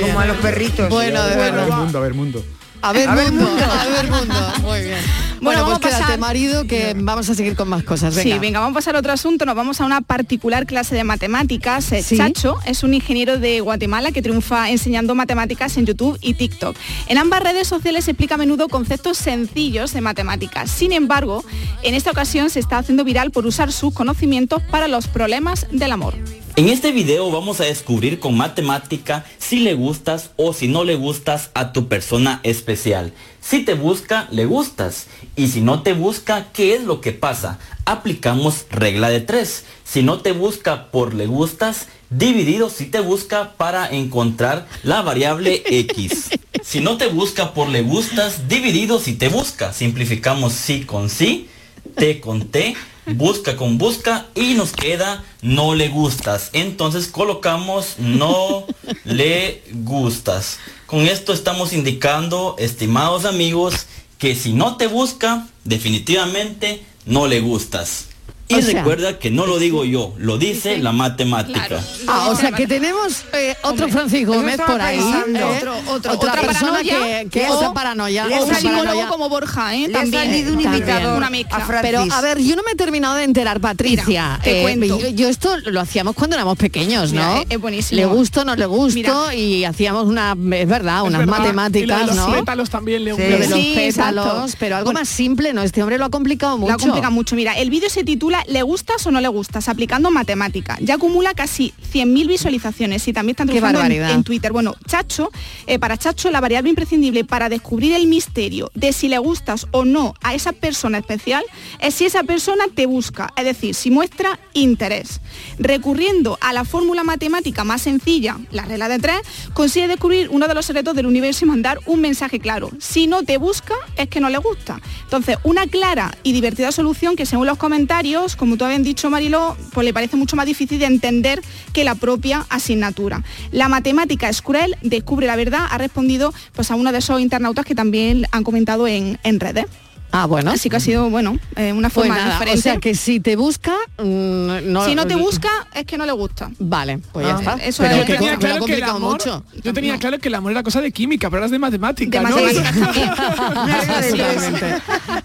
[0.00, 0.88] como a los perritos.
[0.88, 1.76] Bueno, de A ver verdad.
[1.78, 2.44] mundo, a ver mundo.
[2.82, 3.64] A ver, A ver, mundo, mundo.
[3.64, 4.52] a ver, mundo.
[4.62, 4.98] Muy bien.
[5.40, 8.14] Bueno, vamos pues quédate, pasar- marido, que vamos a seguir con más cosas.
[8.14, 8.34] Venga.
[8.34, 9.44] Sí, venga, vamos a pasar a otro asunto.
[9.44, 11.90] Nos vamos a una particular clase de matemáticas.
[11.92, 12.16] Eh, Sí.
[12.16, 16.76] Chacho es un ingeniero de Guatemala que triunfa enseñando matemáticas en YouTube y TikTok.
[17.08, 20.70] En ambas redes sociales explica a menudo conceptos sencillos de matemáticas.
[20.70, 21.44] Sin embargo,
[21.82, 25.90] en esta ocasión se está haciendo viral por usar sus conocimientos para los problemas del
[25.92, 26.14] amor.
[26.54, 30.96] En este video vamos a descubrir con matemática si le gustas o si no le
[30.96, 33.14] gustas a tu persona especial.
[33.40, 35.06] Si te busca, le gustas.
[35.34, 37.58] Y si no te busca, ¿qué es lo que pasa?
[37.84, 39.64] aplicamos regla de tres.
[39.84, 45.62] Si no te busca por le gustas, dividido si te busca para encontrar la variable
[45.66, 46.30] X.
[46.62, 49.72] Si no te busca por le gustas, dividido si te busca.
[49.72, 51.48] Simplificamos sí con sí,
[51.96, 56.50] T con T, busca con busca y nos queda no le gustas.
[56.52, 58.66] Entonces colocamos no
[59.04, 60.58] le gustas.
[60.86, 63.86] Con esto estamos indicando, estimados amigos,
[64.18, 68.11] que si no te busca, definitivamente no le gustas.
[68.48, 71.80] Y O sea- recuerda que no lo digo yo, lo dice la matemática.
[72.06, 74.98] Ah, o sea que tenemos eh, otro Francisco eso Gómez por ahí.
[74.98, 75.38] pensando.
[75.38, 75.56] ¿eh?
[75.58, 78.26] Otro- otro- otra otra persona paranoia, que, que o- otra paranoia.
[78.26, 79.08] le ha paranoia.
[79.08, 79.88] como Borja, ¿eh?
[79.88, 80.24] Le ha También.
[80.24, 80.82] salido un También.
[80.82, 81.56] imitador Una mezcla.
[81.56, 81.90] a Francis.
[81.90, 84.04] Pero a ver, yo no me he terminado de enterar, Patricia.
[84.06, 84.98] Mira, te Eh, cuento.
[84.98, 87.34] yo, yo esto lo hacíamos cuando éramos pequeños, ¿no?
[87.34, 88.00] Mira, es- buenísimo.
[88.00, 89.34] Le gusto, no le gusto Mira.
[89.34, 91.22] y hacíamos una, es verdad, Es unas verdad.
[91.22, 92.34] Y lo matemáticas, de los ¿no?
[92.34, 94.56] pétalos también le Lo de los Sí, pétalos, exacto.
[94.58, 95.00] pero algo Bueno.
[95.00, 95.62] más simple, ¿no?
[95.62, 96.72] Este hombre lo ha complicado mucho.
[96.72, 97.34] Lo complica mucho.
[97.36, 99.68] Mira, el vídeo se titula ¿Le gustas o no le gustas?
[99.68, 100.76] Aplicando matemática.
[100.80, 104.52] Ya acumula casi 100.000 visualizaciones y también están en, en Twitter.
[104.52, 105.30] Bueno, Chacho,
[105.66, 109.84] eh, para Chacho la variable imprescindible para descubrir el misterio de si le gustas o
[109.84, 111.44] no a esa persona especial
[111.80, 115.20] es si esa persona te busca, es decir, si muestra interés.
[115.58, 119.20] Recurriendo a la fórmula matemática más sencilla, la regla de tres,
[119.54, 122.70] consigue descubrir uno de los secretos del universo y mandar un mensaje claro.
[122.78, 124.80] Si no te busca, es que no le gusta.
[125.04, 129.56] Entonces, una clara y divertida solución que según los comentarios, como tú habías dicho Mariló,
[129.72, 133.22] pues le parece mucho más difícil de entender que la propia asignatura.
[133.50, 137.66] La matemática es cruel, descubre la verdad, ha respondido pues a uno de esos internautas
[137.66, 139.66] que también han comentado en, en redes.
[140.12, 140.50] Ah, bueno.
[140.50, 142.58] Así que ha sido, bueno, eh, una Pues forma nada, diferente.
[142.58, 146.04] o sea que si te busca, mm, no, si no te busca, es que no
[146.06, 146.50] le gusta.
[146.58, 147.54] Vale, pues ya Ah, está.
[147.64, 149.44] eso Pero es- Yo que, tenía claro que el amor, mucho.
[149.64, 152.20] yo tenía claro que el amor era cosa de química, pero ahora es de matemática,
[152.22, 152.36] De ¿no?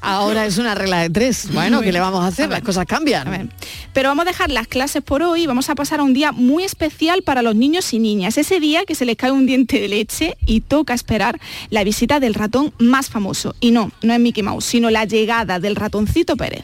[0.02, 1.50] Ahora es una regla de tres.
[1.54, 2.50] Bueno, ¿qué le vamos a hacer?
[2.50, 3.28] Las cosas cambian.
[3.28, 3.48] A ver,
[3.94, 6.32] Pero vamos a dejar las clases por hoy y vamos a pasar a un día
[6.32, 8.38] muy especial para los niños y niñas.
[8.38, 12.20] Ese día que se les cae un diente de leche y toca esperar la visita
[12.20, 13.56] del ratón más famoso.
[13.60, 16.64] Y no, no es Mickey Mouse, sino la llegada del ratoncito Pérez.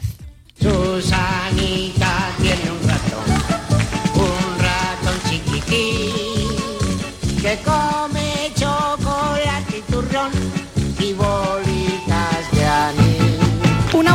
[0.56, 3.24] Susanita tiene un ratón,
[4.14, 6.46] un ratón chiquitín,
[7.42, 8.03] que come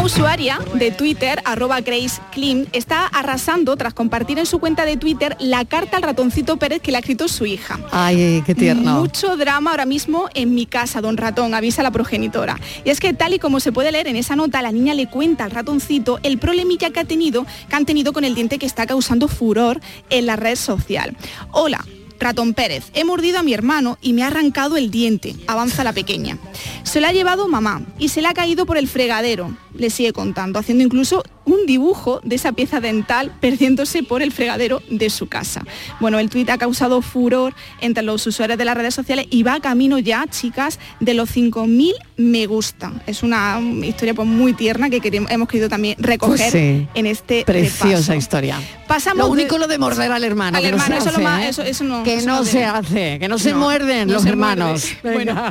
[0.09, 5.37] usuaria de Twitter, arroba Grace Klim, está arrasando tras compartir en su cuenta de Twitter
[5.39, 7.79] la carta al ratoncito Pérez que le ha escrito su hija.
[7.91, 9.01] Ay, qué tierno.
[9.01, 12.59] Mucho drama ahora mismo en mi casa, don ratón, avisa la progenitora.
[12.83, 15.07] Y es que tal y como se puede leer en esa nota, la niña le
[15.07, 18.65] cuenta al ratoncito el problemilla que ha tenido, que han tenido con el diente que
[18.65, 21.15] está causando furor en la red social.
[21.51, 21.85] Hola.
[22.19, 25.93] Ratón Pérez, he mordido a mi hermano y me ha arrancado el diente, avanza la
[25.93, 26.37] pequeña.
[26.83, 30.13] Se lo ha llevado mamá y se le ha caído por el fregadero, le sigue
[30.13, 35.27] contando, haciendo incluso un dibujo de esa pieza dental perdiéndose por el fregadero de su
[35.27, 35.63] casa.
[35.99, 39.59] Bueno, el tuit ha causado furor entre los usuarios de las redes sociales y va
[39.59, 42.91] camino ya, chicas, de los 5.000 me gusta.
[43.07, 46.87] Es una historia pues, muy tierna que queremos- hemos querido también recoger Pues sí.
[46.93, 48.13] en este Preciosa repaso.
[48.13, 48.59] historia.
[48.87, 50.57] Pasamos lo de- único lo de morder al hermano.
[50.57, 51.49] Al que no hermano, se eso hace, más- ¿eh?
[51.49, 52.65] eso- eso no- que eso no se debe.
[52.65, 54.85] hace, que no se No, muerden no los se hermanos.
[55.03, 55.15] muerde.
[55.25, 55.41] Bueno,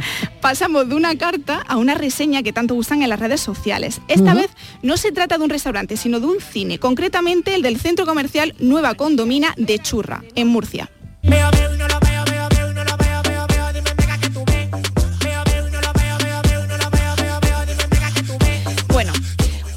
[0.40, 4.00] pasamos de una carta a una reseña que tanto gustan en las redes sociales.
[4.18, 4.50] Esta vez
[4.82, 8.52] no se trata de un restaurante, sino de un cine, concretamente el del centro comercial
[8.58, 10.90] Nueva Condomina de Churra, en Murcia.
[18.92, 19.12] Bueno,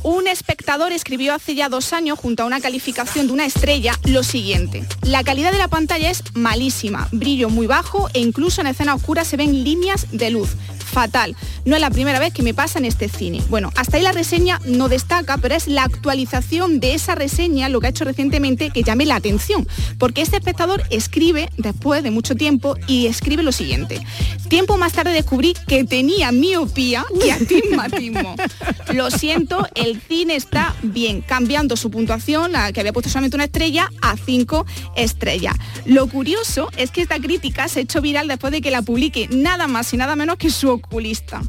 [0.02, 4.24] un espectador escribió hace ya dos años, junto a una calificación de una estrella, lo
[4.24, 4.84] siguiente.
[5.04, 9.24] La calidad de la pantalla es malísima, brillo muy bajo e incluso en escena oscura
[9.24, 10.50] se ven líneas de luz.
[10.92, 11.36] Fatal.
[11.66, 13.42] No es la primera vez que me pasa en este cine.
[13.50, 17.80] Bueno, hasta ahí la reseña no destaca, pero es la actualización de esa reseña lo
[17.80, 19.68] que ha hecho recientemente que llame la atención.
[19.98, 24.02] Porque este espectador escribe, después de mucho tiempo, y escribe lo siguiente.
[24.50, 28.36] Tiempo más tarde descubrí que tenía miopía y astigmatismo.
[28.94, 33.46] Lo siento, el cine está bien, cambiando su puntuación, la que había puesto solamente una
[33.46, 34.66] estrella, a cinco
[34.98, 35.56] estrellas.
[35.86, 39.30] Lo curioso es que esta crítica se ha hecho viral después de que la publique
[39.32, 41.42] nada más y nada menos que su oculista.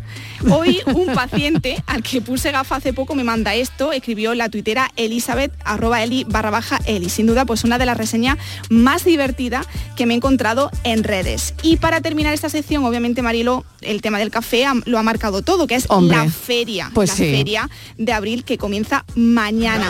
[0.51, 4.90] Hoy un paciente al que puse gafas hace poco me manda esto, escribió la tuitera
[4.97, 7.09] Elizabeth, arroba eli barra baja eli.
[7.09, 8.38] Sin duda, pues una de las reseñas
[8.71, 9.66] más divertidas
[9.97, 11.55] que me he encontrado en redes.
[11.62, 15.66] Y para terminar esta sección, obviamente Marilo, el tema del café lo ha marcado todo,
[15.66, 16.90] que es Hombre, la feria.
[16.95, 17.25] pues la sí.
[17.25, 19.88] feria de abril que comienza mañana.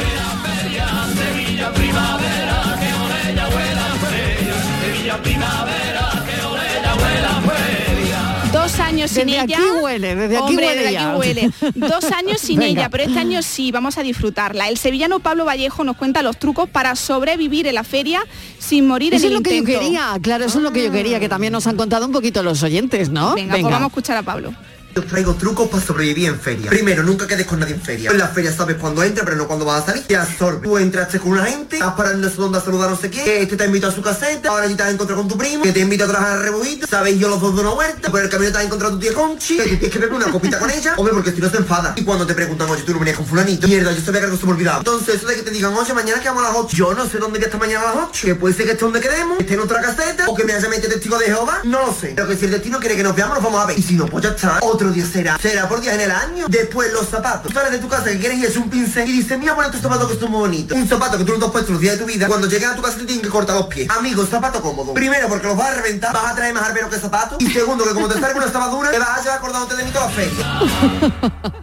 [9.03, 9.57] Años sin Desde ella.
[9.59, 11.51] aquí huele, desde aquí Hombre, huele desde aquí huele.
[11.75, 12.71] Dos años sin Venga.
[12.83, 14.69] ella, pero este año sí, vamos a disfrutarla.
[14.69, 18.25] El sevillano Pablo Vallejo nos cuenta los trucos para sobrevivir en la feria
[18.59, 20.85] sin morir Eso en es el lo que yo quería, claro, eso es lo que
[20.85, 23.35] yo quería, que también nos han contado un poquito los oyentes, ¿no?
[23.35, 24.55] Venga, pues vamos a escuchar a Pablo.
[24.95, 26.69] Os traigo trucos para sobrevivir en feria.
[26.69, 28.11] Primero, nunca quedes con nadie en feria.
[28.11, 30.05] En la feria sabes cuándo entra, pero no cuándo vas a salir.
[30.07, 30.67] Te absorbe.
[30.69, 33.57] Tú entraste con una gente, estás parando en donde a saludar no sé qué, este
[33.57, 35.81] te invitó a su caseta, ahora ya te has encontrado con tu primo, que te
[35.81, 38.53] invita a trabajar al rebujito, sabéis yo los dos de una vuelta, por el camino
[38.53, 40.95] te has encontrado a tu tía Conchi, que tienes que beber una copita con ella,
[40.97, 41.95] hombre, porque si no se enfada.
[41.97, 44.39] Y cuando te preguntan, oye, tú no venías con fulanito, mierda, yo sabía que algo
[44.39, 44.79] se me olvidaba.
[44.79, 47.09] Entonces, eso de que te digan, oye, mañana que vamos a las 8, yo no
[47.09, 49.41] sé dónde a estar mañana a las 8, que puede ser que esté donde quedemos,
[49.41, 52.13] esté en otra caseta, o que me haya metido testigo de Jehová, no lo sé.
[52.15, 53.79] Pero que si el destino quiere que nos veamos, nos vamos a ver.
[53.79, 54.59] Y si no, pues ya está.
[54.83, 55.39] Otro día será.
[55.39, 56.47] Será por días en el año.
[56.49, 57.43] Después los zapatos.
[57.43, 59.81] Tú sales de tu casa que quieres irse un pincel y dices, mira, pon estos
[59.81, 60.77] zapatos que son muy bonitos.
[60.77, 62.27] Un zapato que tú no te has puesto los días de tu vida.
[62.27, 63.89] Cuando llegues a tu casa te tienen que cortar los pies.
[63.91, 64.93] Amigo, zapato cómodo.
[64.93, 67.41] Primero, porque los vas a reventar, vas a traer más arbero que zapatos.
[67.41, 69.91] Y segundo, que como te salga una zapadura, te vas a llevar acordándote de mí
[69.93, 70.11] toda.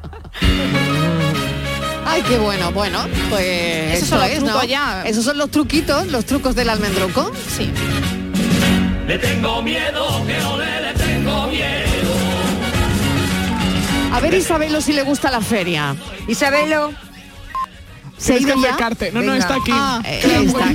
[2.05, 4.63] Ay, qué bueno, bueno, pues Esos eso son los es, trucos ¿no?
[4.63, 5.03] ya.
[5.05, 7.33] Esos son los truquitos, los trucos del almendruco.
[7.57, 7.69] Sí.
[9.07, 10.39] Le tengo miedo, que
[14.11, 15.95] A ver Isabelo si le gusta la feria.
[16.27, 16.91] Isabelo.
[18.19, 18.67] ¿Se ha Tienes ido que ya?
[18.69, 19.11] acercarte.
[19.11, 19.37] No, no, Venga.
[19.37, 19.71] está aquí.
[19.73, 20.65] Ah, eh, está.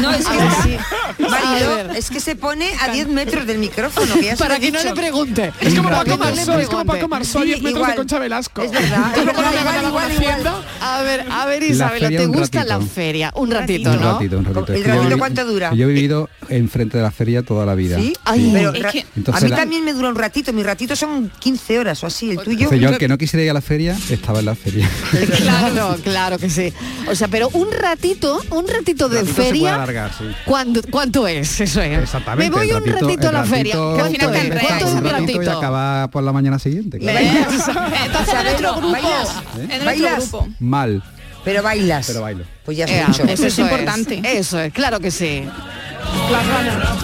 [0.00, 0.76] No, es que está- sí.
[1.18, 4.14] Mariló, es que se pone a 10 metros del micrófono.
[4.20, 5.52] que Para que no le pregunte.
[5.60, 6.84] Es como Para que Paco Marsó, es como.
[6.84, 7.90] Paco Marsó, a 10 Sí, metros igual.
[7.92, 8.62] de Concha Velasco.
[8.62, 9.12] Es verdad.
[9.16, 10.64] Es igual, igual, igual.
[10.80, 13.32] A ver, a ver La Isabelo, feria ¿te gusta la feria?
[13.34, 14.12] Un ratito, Un ¿no?
[14.12, 14.72] ratito, un ratito.
[14.74, 15.72] ¿El que ratito cuánto dura?
[15.74, 17.98] Yo he vivido enfrente de la feria toda la vida.
[17.98, 18.12] ¿Sí?
[18.24, 20.52] Ay, Pero que- a mí la- también me dura un ratito.
[20.52, 22.30] Mis ratitos son 15 horas o así.
[22.30, 22.50] El tuyo.
[22.64, 24.88] Entonces yo, aunque no quisiera ir a la feria, estaba en la feria.
[25.40, 26.72] Claro, claro que sí.
[27.08, 29.74] O sea, pero un ratito, un ratito de ratito se puede feria.
[29.74, 30.24] alargar, sí.
[30.44, 31.60] ¿cuánto, ¿Cuánto es?
[31.60, 31.98] Eso es.
[32.02, 32.50] Exactamente.
[32.50, 33.74] Me voy el un ratito a la feria.
[33.74, 34.60] ratito ¿Cuánto es?
[34.60, 35.58] ¿Cuánto es un ratito y ratito?
[35.58, 36.98] acaba por la mañana siguiente.
[36.98, 37.18] claro.
[38.04, 39.28] Entonces en nuestro grupo, ¿Bailas?
[39.54, 40.18] en nuestro ¿Bailas?
[40.30, 40.48] grupo.
[40.60, 41.02] Mal,
[41.44, 42.06] Pero bailas.
[42.06, 42.44] pero bailo.
[42.64, 43.28] Pues ya Ea, has hecho.
[43.28, 44.20] Eso es importante.
[44.24, 45.44] Eso es, claro que sí.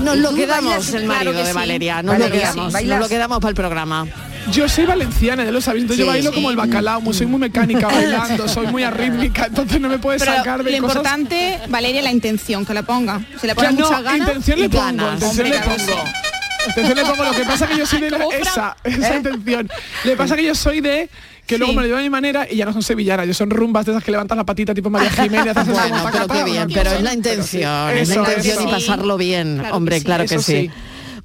[0.02, 0.94] Nos lo ¿Tú quedamos bailas?
[0.94, 1.52] el Claro marido que de sí.
[1.52, 2.02] Valeria.
[2.02, 2.72] Nos lo Valeria, quedamos.
[2.72, 2.98] ¿bailas?
[2.98, 4.06] Nos lo quedamos para el programa.
[4.52, 6.34] Yo soy valenciana, ya lo sabéis, entonces yo Sí, bailo sí.
[6.36, 10.22] como el bacalao, muy- soy muy mecánica bailando, soy muy arrítmica, entonces no me puedes
[10.22, 10.96] Pero sacar de lo cosas...
[10.96, 13.20] importante, Valeria, la intención, que la ponga.
[13.40, 14.20] Se le pone no, muchas ganas.
[14.28, 15.14] intención le pongo, ganas.
[15.14, 16.04] intención Hombre, le pongo.
[16.68, 18.42] Intención le pongo, lo que pasa que yo soy de la- Como Fran.
[18.42, 19.68] esa, esa intención.
[20.04, 21.08] Le pasa que yo soy de
[21.46, 23.50] que luego me lo llevo a mi manera y ya no son sevillanas, yo son
[23.50, 26.68] rumbas de esas que levantas la patita tipo María Jiménez, haces Bueno, pero qué bien,
[26.74, 28.68] pero es la intención, es la intención eso.
[28.68, 30.70] y pasarlo bien, Claro que hombre, sí, claro que eso sí.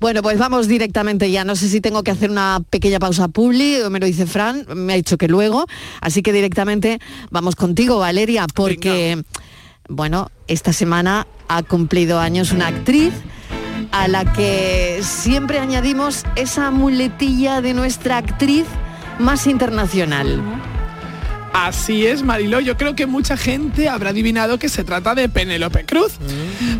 [0.01, 1.45] Bueno, pues vamos directamente ya.
[1.45, 4.93] No sé si tengo que hacer una pequeña pausa publi, me lo dice Fran, me
[4.93, 5.67] ha dicho que luego.
[6.01, 9.21] Así que directamente vamos contigo, Valeria, porque,
[9.87, 13.13] bueno, esta semana ha cumplido años una actriz
[13.91, 18.65] a la que siempre añadimos esa muletilla de nuestra actriz
[19.19, 20.41] más internacional.
[21.53, 22.59] Así es, Mariló.
[22.59, 26.13] Yo creo que mucha gente habrá adivinado que se trata de Penélope Cruz.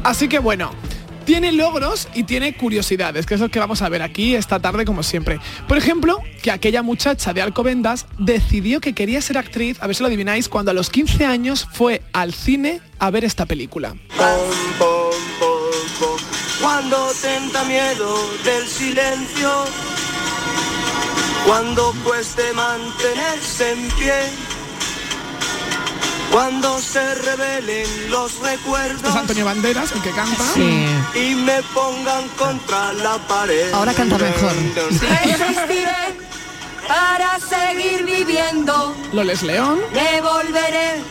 [0.03, 0.71] Así que bueno.
[1.31, 4.83] Tiene logros y tiene curiosidades, que es lo que vamos a ver aquí esta tarde
[4.83, 5.39] como siempre.
[5.65, 10.03] Por ejemplo, que aquella muchacha de Alcobendas decidió que quería ser actriz, a ver si
[10.03, 13.95] lo adivináis, cuando a los 15 años fue al cine a ver esta película.
[16.61, 18.13] Cuando tenta miedo
[18.43, 19.63] del silencio,
[21.45, 24.50] cuando cueste mantenerse en pie,
[26.31, 30.43] cuando se revelen los Este es recuerdos Antonio Banderas, el que canta.
[31.15, 33.73] y me pongan contra la pared.
[33.73, 34.53] Ahora canta mejor.
[34.75, 36.17] Resistiré
[36.87, 38.95] para seguir viviendo.
[39.13, 39.79] Loles León.
[39.93, 41.01] Me volveré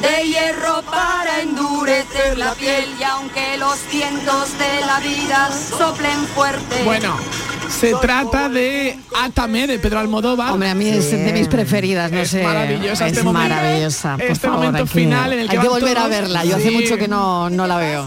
[0.00, 6.82] de hierro para endurecer la piel y aunque los vientos de la vida soplen fuerte.
[6.84, 7.16] Bueno,
[7.70, 10.52] se trata de Átame de Pedro Almodóvar.
[10.52, 12.42] Hombre, a mí es de mis preferidas, no Es sé.
[12.42, 13.48] maravillosa es este momento.
[13.54, 14.16] maravillosa.
[14.16, 16.44] Por Este favor, momento final en el que hay que volver a verla.
[16.44, 18.06] Yo hace mucho que no, no la veo.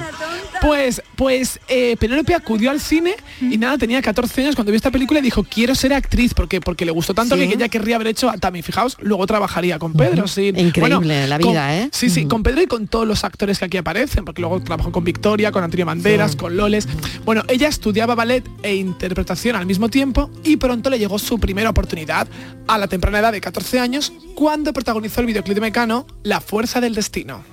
[0.62, 4.91] Pues, pues eh, Penélope acudió al cine y nada, tenía 14 años cuando vio esta
[4.91, 7.47] película y dijo, quiero ser actriz, porque porque le gustó tanto Sí.
[7.49, 8.62] que ella querría haber hecho a Tami.
[8.62, 10.26] Fijaos, luego trabajaría con Pedro.
[10.28, 10.54] sí.
[10.56, 11.89] Increíble la con- vida, ¿eh?
[11.91, 14.91] Sí, sí, con Pedro y con todos los actores que aquí aparecen, porque luego trabajó
[14.93, 16.38] con Victoria, con Antonio Banderas, Sí.
[16.38, 16.88] con Loles.
[17.26, 21.70] Bueno, ella estudiaba ballet e interpretación al mismo tiempo y pronto le llegó su primera
[21.70, 22.28] oportunidad
[22.68, 26.82] a la temprana edad de 14 años cuando protagonizó el videoclip de Mecano, La Fuerza
[26.82, 27.44] del Destino.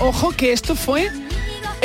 [0.00, 1.10] ojo que esto fue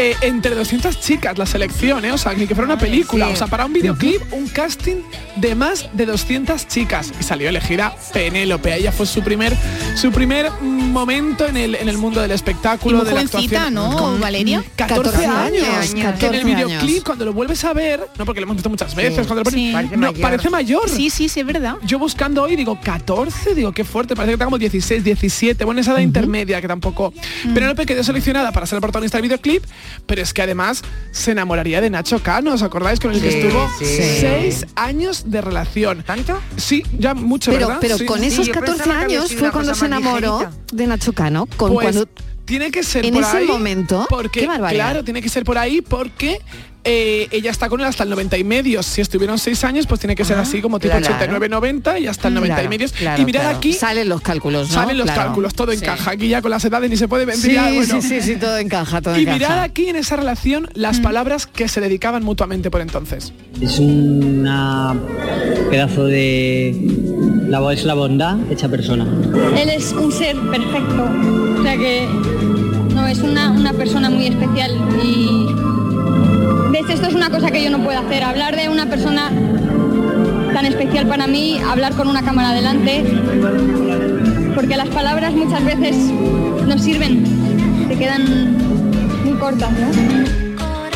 [0.02, 2.12] eh, entre 200 chicas la selección, ¿eh?
[2.12, 4.98] o sea, ni que fuera una película, o sea, para un videoclip, un casting
[5.36, 8.76] de más de 200 chicas y salió elegida Penélope.
[8.76, 9.56] Ella fue su primer
[9.96, 13.22] su primer mm, momento en el, en el mundo del espectáculo, Y muy de la
[13.22, 13.74] actuación.
[13.76, 14.64] ¿no, Con Valeria?
[14.76, 15.68] 14, 14 años.
[15.68, 17.04] años, Que en 14 el videoclip, años.
[17.04, 19.62] cuando lo vuelves a ver, no porque lo hemos visto muchas veces, cuando lo pones,
[19.62, 19.72] Sí.
[19.72, 20.22] Parece no, mayor.
[20.22, 20.90] parece mayor.
[20.90, 21.76] Sí, sí, sí, es verdad.
[21.84, 25.92] Yo buscando hoy digo 14, digo qué fuerte, parece que como 16, 17, bueno, esa
[25.92, 27.14] edad intermedia que tampoco.
[27.54, 29.64] Penélope quedó seleccionada para ser la protagonista del videoclip,
[30.06, 32.99] pero es que además se enamoraría de Nacho Cano, ¿os acordáis?
[32.99, 33.86] Con el que estuvo sí.
[34.19, 36.04] seis años de relación.
[36.04, 36.39] ¿Tanto?
[36.58, 37.80] Sí, ya mucho, Pero, ¿verdad?
[37.82, 38.06] pero Sí.
[38.06, 40.63] con esos yo 14 pensaba que había años fue cuando se enamoró ligerita.
[40.73, 41.45] de Nacho Cano.
[41.58, 42.08] Con Pues, cuando
[42.45, 44.86] tiene que ser en por ese ahí, momento, porque qué barbaridad.
[44.91, 46.39] claro tiene que ser por ahí porque
[46.84, 50.00] eh, ella está con él hasta el 90 y medios si estuvieron seis años pues
[50.02, 51.06] tiene que ser así como tipo claro.
[51.06, 53.58] 89 90 y hasta el 90 y Claro, medios claro, y mirad claro.
[53.58, 54.74] aquí salen los cálculos, ¿no?
[54.74, 55.22] salen los Claro.
[55.22, 55.78] cálculos todo Sí.
[55.78, 58.02] encaja aquí ya con las edades ni se puede mentir Sí, ya, bueno.
[58.02, 59.38] sí, sí, sí, todo encaja, todo y encaja.
[59.38, 61.04] mirad aquí en esa relación las Mm.
[61.04, 64.96] palabras que se dedicaban mutuamente por entonces Es una
[65.70, 66.76] pedazo de
[67.48, 69.06] la bo- es la bondad hecha persona.
[69.56, 71.10] Él es un ser perfecto,
[71.60, 72.08] o sea que
[72.96, 74.72] no es una, una persona muy especial
[75.04, 75.48] y
[76.72, 79.30] de esto es una cosa que yo no puedo hacer, hablar de una persona
[80.54, 83.04] tan especial para mí, hablar con una cámara delante,
[84.56, 87.26] porque las palabras muchas veces no sirven,
[87.88, 88.58] se quedan
[89.24, 89.88] muy cortas, ¿no?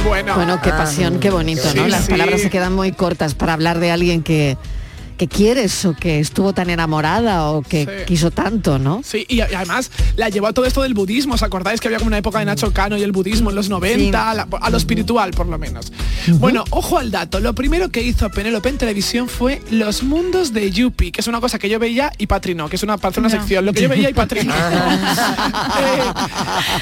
[0.07, 1.85] bueno Bueno, qué pasión, qué bonito, ¿no?
[1.85, 2.11] Sí, Las sí.
[2.11, 4.57] palabras se quedan muy cortas para hablar de alguien que,
[5.17, 7.91] que quieres o que estuvo tan enamorada o que Sí.
[8.05, 9.01] quiso tanto, ¿no?
[9.03, 11.35] Sí, y, y además la llevó a todo esto del budismo.
[11.35, 13.69] ¿Os acordáis que había como una época de Nacho Cano y el budismo en los
[13.69, 14.29] 90?
[14.29, 15.91] A, la- a lo espiritual, por lo menos.
[16.27, 17.39] Bueno, ojo al dato.
[17.39, 21.39] Lo primero que hizo Penélope en televisión fue Los Mundos de Yupi, que es una
[21.39, 23.35] cosa que yo veía y Patri no, que es una, parece una No.
[23.37, 23.65] sección.
[23.65, 24.53] Lo que yo veía y Patri no.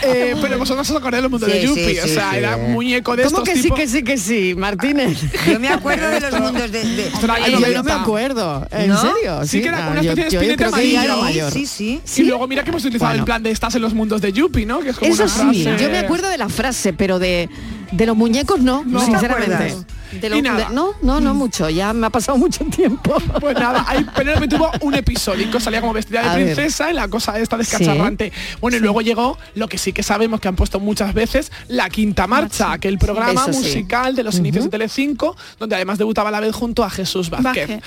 [0.04, 2.38] Eh, eh, pero vosotros os acordáis de los mundos de Sí, sí, o sea, sí.
[2.38, 5.17] era muñeco de ¿Cómo estos que sí, que sí, que sí, Martínez?
[5.48, 6.84] Yo me acuerdo de los mundos de...
[6.84, 7.84] de- yo no 90.
[7.84, 8.23] me acuerdo.
[8.72, 9.02] ¿En ¿No?
[9.02, 9.46] serio?
[9.46, 11.44] Sí, que era Ah, una yo- especie de yo espinete ya era amarillo.
[11.46, 11.52] mayor.
[11.52, 12.02] Sí, sí.
[12.18, 13.22] Y luego mira que hemos utilizado Bueno.
[13.22, 14.80] el plan de estás en los mundos de Yupi, ¿no?
[14.80, 17.50] Que es como Eso una sí, frase- yo me acuerdo de la frase, pero de,
[17.92, 19.76] de los muñecos no, No te sinceramente.
[20.21, 20.69] De lo- Y nada.
[20.69, 23.15] de- no, no, no mucho, ya me ha pasado mucho tiempo.
[23.39, 26.56] Pues nada, ahí Penélope tuvo un episódico, salía como vestida A de ver.
[26.56, 28.32] princesa en la cosa esta descacharrante.
[28.62, 31.89] Bueno, y luego llegó lo que sí que sabemos que han puesto muchas veces, La
[31.89, 33.60] Quinta Marcha, que el programa Eso sí.
[33.60, 37.30] musical de los inicios de Telecinco, donde además debutaba a la vez junto a Jesús
[37.30, 37.69] Vázquez.
[37.69, 37.82] Vázquez.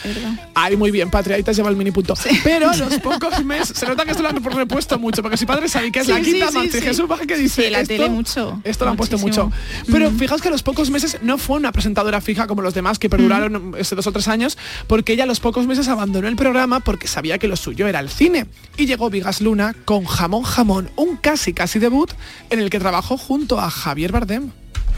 [0.54, 2.14] Ay, muy bien, Patria, ahí te has llevado el mini punto.
[2.44, 5.68] Pero los pocos meses, se nota que esto lo han repuesto mucho, porque si padre
[5.68, 6.80] sabe que es La Quinta Marcha y.
[6.82, 9.50] Jesús Vázquez dice la esto, tele mucho, Esto lo han puesto mucho.
[9.90, 12.98] Pero fijaos que a los pocos meses no fue una presentadora fija como los demás
[12.98, 16.36] que perduraron ese dos o tres años, porque ella a los pocos meses abandonó el
[16.36, 18.46] programa porque sabía que lo suyo era el cine.
[18.76, 22.12] Y llegó Vigas Luna con Jamón Jamón, un casi casi debut
[22.50, 24.50] en el que trabajó junto a Javier Bardem.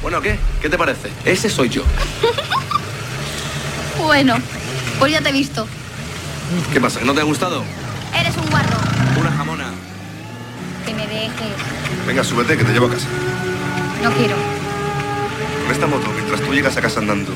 [0.02, 0.38] Bueno, ¿qué?
[0.62, 1.08] ¿Qué te parece?
[1.24, 1.82] Ese soy yo.
[3.98, 4.36] Bueno,
[4.98, 5.66] pues ya te he visto.
[6.72, 7.00] ¿Qué pasa?
[7.04, 7.64] ¿No te ha gustado?
[8.18, 8.76] Eres un guarro.
[9.20, 9.70] Una jamona.
[10.86, 12.06] Que me dejes.
[12.06, 13.08] Venga, súbete que te llevo a casa.
[14.02, 14.57] No quiero.
[15.68, 17.30] Con esta moto, mientras tú llegas a casa andando,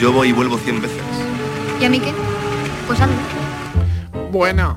[0.00, 0.98] yo voy y vuelvo 100 veces.
[1.80, 2.12] ¿Y a mí qué?
[2.88, 3.14] Pues anda.
[4.32, 4.76] Bueno.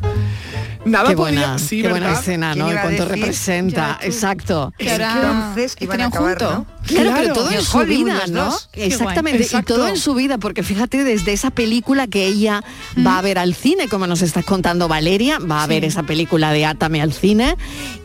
[0.85, 2.71] Nada qué podía- buena, sí, qué buena escena, ¿Quién ¿no?
[2.71, 3.07] Y cuánto decir?
[3.07, 4.73] representa, exacto.
[4.77, 6.67] Que Entonces, que iban a estarían acabar, juntos.
[6.71, 6.81] ¿no?
[6.87, 7.21] Claro, Claro.
[7.21, 8.55] pero todo en en su vida, ¿no?
[8.73, 12.63] Exactamente, y todo en su vida, porque fíjate desde esa película que ella
[13.05, 16.51] va a ver al cine, como nos estás contando Valeria, va a ver esa película
[16.51, 17.55] de Átame al cine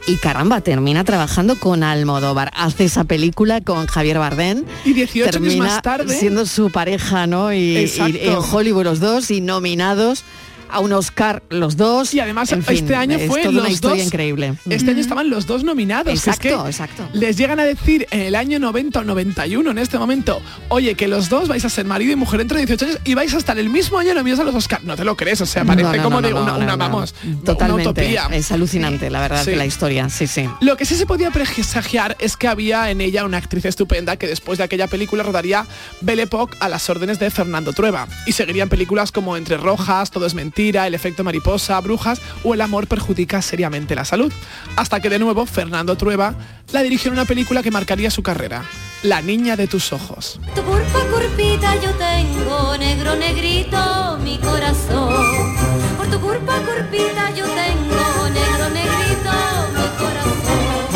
[0.07, 4.65] y caramba, termina trabajando con Almodóvar, hace esa película con Javier Bardem.
[4.85, 7.53] Y 18 años termina más tarde- siendo su pareja, ¿no?
[7.55, 10.23] Y, y en Hollywood los dos y nominados
[10.71, 12.15] a un Oscar los dos.
[12.15, 14.55] Y además En fin, este año fue los una historia dos, increíble.
[14.69, 16.13] Este año estaban los dos nominados.
[16.13, 17.09] es Exacto, que exacto.
[17.13, 21.09] Les llegan a decir en el año 90 o 91 en este momento, oye, que
[21.09, 23.59] los dos vais a ser marido y mujer entre 18 años y vais a estar
[23.59, 24.85] el mismo año nominados a los Oscars.
[24.85, 27.65] No te lo crees, o sea, parece No, no, como no, de una, vamos, Totalmente.
[27.83, 28.29] una utopía.
[28.33, 29.51] Es alucinante, la verdad, Sí.
[29.51, 30.49] que la historia, sí, sí.
[30.61, 34.27] Lo que sí se podía presagiar es que había en ella una actriz estupenda que
[34.27, 35.67] después de aquella película rodaría
[36.01, 40.27] Belle Époque a las órdenes de Fernando Trueba y seguirían películas como Entre Rojas, Todo
[40.27, 44.33] es Mentira, El Efecto Mariposa, Brujas o El Amor Perjudica Seriamente la Salud.
[44.77, 46.35] Hasta que de nuevo Fernando Trueba
[46.73, 48.65] la dirigió en una película que marcaría su carrera,
[49.03, 50.41] La Niña de tus Ojos.
[50.55, 55.57] Tu curpa curpita yo tengo, negro negrito mi corazón.
[55.99, 59.33] Por tu curpa curpita yo tengo, negro negrito
[59.75, 60.87] mi corazón.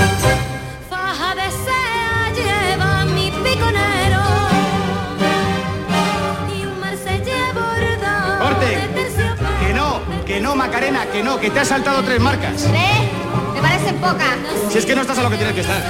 [0.88, 3.89] Faja de sea lleva mi piconero y
[11.07, 12.62] que no, que te has saltado tres marcas.
[12.70, 13.55] ¿Ves?
[13.55, 14.36] Me parecen pocas.
[14.70, 15.82] Si es que no estás a lo que tienes que estar.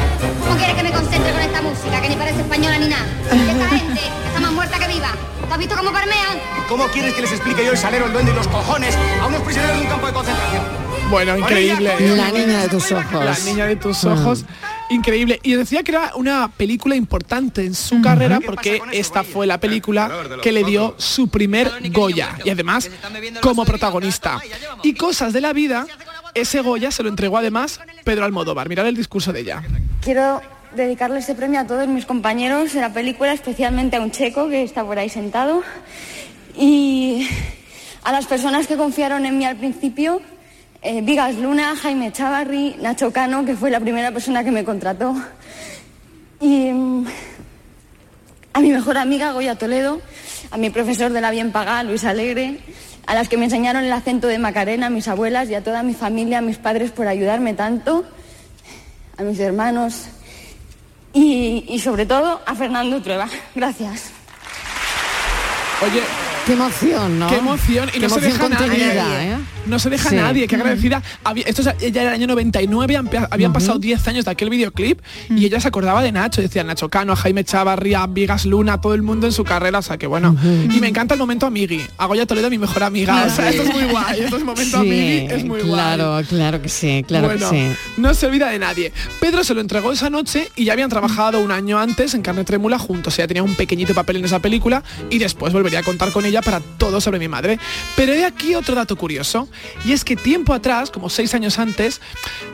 [0.44, 3.06] ¿Cómo quieres que me concentre con esta música, que ni parece española ni nada?
[3.30, 5.12] Esta gente, está más muerta que viva.
[5.46, 6.38] ¿Tú has visto cómo parmean?
[6.68, 9.42] ¿Cómo quieres que les explique yo el salero, el duende y los cojones a unos
[9.42, 10.62] prisioneros de un campo de concentración?
[11.10, 12.16] Bueno, increíble.
[12.16, 13.24] La niña de tus ojos.
[13.24, 14.44] La niña de tus ojos.
[14.90, 15.38] Increíble.
[15.42, 20.10] Y decía que era una película importante en su carrera porque esta fue la película
[20.42, 22.36] que le dio su primer Goya.
[22.44, 22.90] Y además
[23.40, 24.40] como protagonista.
[24.82, 25.86] Y cosas de la vida,
[26.34, 28.68] ese Goya se lo entregó además Pedro Almodóvar.
[28.68, 29.62] Mirad el discurso de ella.
[30.02, 30.40] Quiero
[30.74, 34.62] dedicarle este premio a todos mis compañeros de la película, especialmente a un checo que
[34.62, 35.62] está por ahí sentado.
[36.56, 37.28] Y
[38.02, 40.20] a las personas que confiaron en mí al principio,
[40.82, 45.14] eh, Vigas Luna, Jaime Chavarri, Nacho Cano, que fue la primera persona que me contrató.
[46.40, 47.06] Y mm,
[48.54, 50.00] a mi mejor amiga Goya Toledo,
[50.50, 52.60] a mi profesor de la bien pagada, Luis Alegre,
[53.06, 55.82] a las que me enseñaron el acento de Macarena, a mis abuelas y a toda
[55.82, 58.04] mi familia, a mis padres por ayudarme tanto,
[59.18, 60.06] a mis hermanos
[61.12, 63.28] y, y sobre todo a Fernando Trueba.
[63.54, 64.10] Gracias.
[66.50, 67.28] Qué emoción, ¿no?
[67.28, 67.88] Qué emoción.
[67.90, 69.32] Y Qué no se emoción deja contenida, nadie.
[69.34, 69.36] ¿eh?
[69.66, 70.16] No se deja Sí.
[70.16, 71.00] nadie, qué agradecida.
[71.22, 74.50] Había- esto es ella era el año 99, han- habían pasado 10 años de aquel
[74.50, 78.80] videoclip y ella se acordaba de Nacho, decía Nacho Cano, Jaime Chavarri, a Vigas Luna,
[78.80, 80.34] todo el mundo en su carrera, o sea que bueno.
[80.42, 81.82] Y me encanta el momento Amigui.
[81.98, 83.26] A Goya Toledo, mi mejor amiga.
[83.26, 84.20] O sea, esto es muy guay.
[84.20, 85.72] Esto es momento Amigui, es muy guay.
[85.72, 87.76] claro, claro que sí, claro bueno, que sí.
[87.98, 88.92] no se olvida de nadie.
[89.20, 92.42] Pedro se lo entregó esa noche y ya habían trabajado un año antes en Carne
[92.44, 93.16] Trémula juntos.
[93.20, 96.39] Ella tenía un pequeñito papel en esa película y después volvería a contar con ella
[96.42, 97.58] para todo sobre mi madre.
[97.96, 99.48] Pero he aquí otro dato curioso.
[99.84, 102.00] Y es que tiempo atrás, como seis años antes,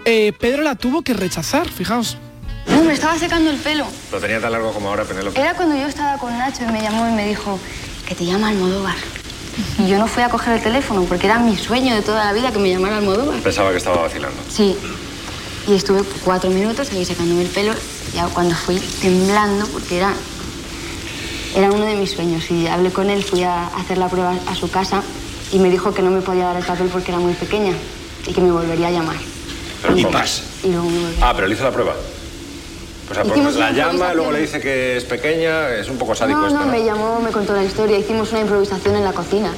[0.05, 2.17] eh, Pedro la tuvo que rechazar, fijaos.
[2.69, 3.87] No, me estaba secando el pelo.
[4.11, 5.41] Lo tenía tan largo como ahora, Penélope.
[5.41, 7.59] Era cuando yo estaba con Nacho y me llamó y me dijo
[8.07, 8.97] que te llama Almodóvar.
[9.79, 12.33] Y yo no fui a coger el teléfono porque era mi sueño de toda la
[12.33, 13.41] vida que me llamara Almodóvar.
[13.41, 14.37] Pensaba que estaba vacilando.
[14.49, 14.77] Sí.
[15.69, 17.73] Y estuve cuatro minutos ahí secándome el pelo.
[18.15, 20.13] Ya cuando fui temblando porque era,
[21.57, 22.49] era uno de mis sueños.
[22.51, 25.03] Y hablé con él, fui a hacer la prueba a su casa
[25.53, 27.73] y me dijo que no me podía dar el papel porque era muy pequeña
[28.27, 29.17] y que me volvería a llamar.
[29.83, 30.11] Pero ¿cómo?
[30.11, 30.43] más?
[30.63, 31.15] Y luego me.
[31.21, 31.95] Ah, pero le hizo la prueba.
[33.09, 36.47] O sea, la llama, luego le dice que es pequeña, es un poco sádico No,
[36.49, 36.73] esto, no, ¿no?
[36.73, 37.99] me llamó, me contó la historia.
[37.99, 39.53] Hicimos una improvisación en la cocina.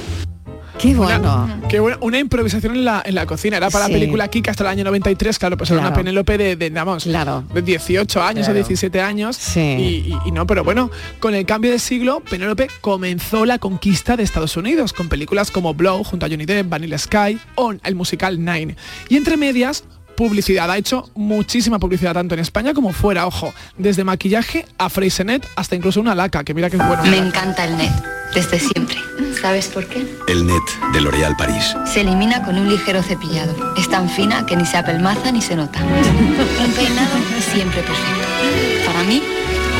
[0.79, 1.49] Qué bueno.
[1.67, 1.97] Qué buena.
[2.01, 3.57] Una improvisación en la, en la cocina.
[3.57, 3.91] Era para Sí.
[3.91, 5.93] la película Kika hasta el año 93, claro, pues era una.
[5.93, 8.51] Penélope de, de, vamos, de 18 años Claro.
[8.51, 9.37] o 17 años.
[9.57, 14.15] Y, y- y no, pero bueno, con el cambio de siglo, Penélope comenzó la conquista
[14.15, 17.95] de Estados Unidos con películas como Blow junto a Johnny Depp, Vanilla Sky o el
[17.95, 18.75] musical Nine.
[19.09, 19.83] Y entre medias,
[20.19, 20.69] publicidad.
[20.69, 25.77] Ha hecho muchísima publicidad tanto en España como fuera, ojo, desde maquillaje a Freysenet hasta
[25.77, 27.03] incluso una laca, que mira que es bueno.
[27.05, 27.93] Me encanta el net,
[28.35, 28.97] desde siempre.
[29.39, 30.05] ¿Sabes por qué?
[30.27, 30.61] El net
[30.91, 31.73] de L'Oréal París.
[31.85, 33.55] Se elimina con un ligero cepillado.
[33.77, 35.79] Es tan fina que ni se apelmaza ni se nota.
[35.81, 37.15] Un peinado
[37.53, 38.85] siempre perfecto.
[38.85, 39.23] Para mí,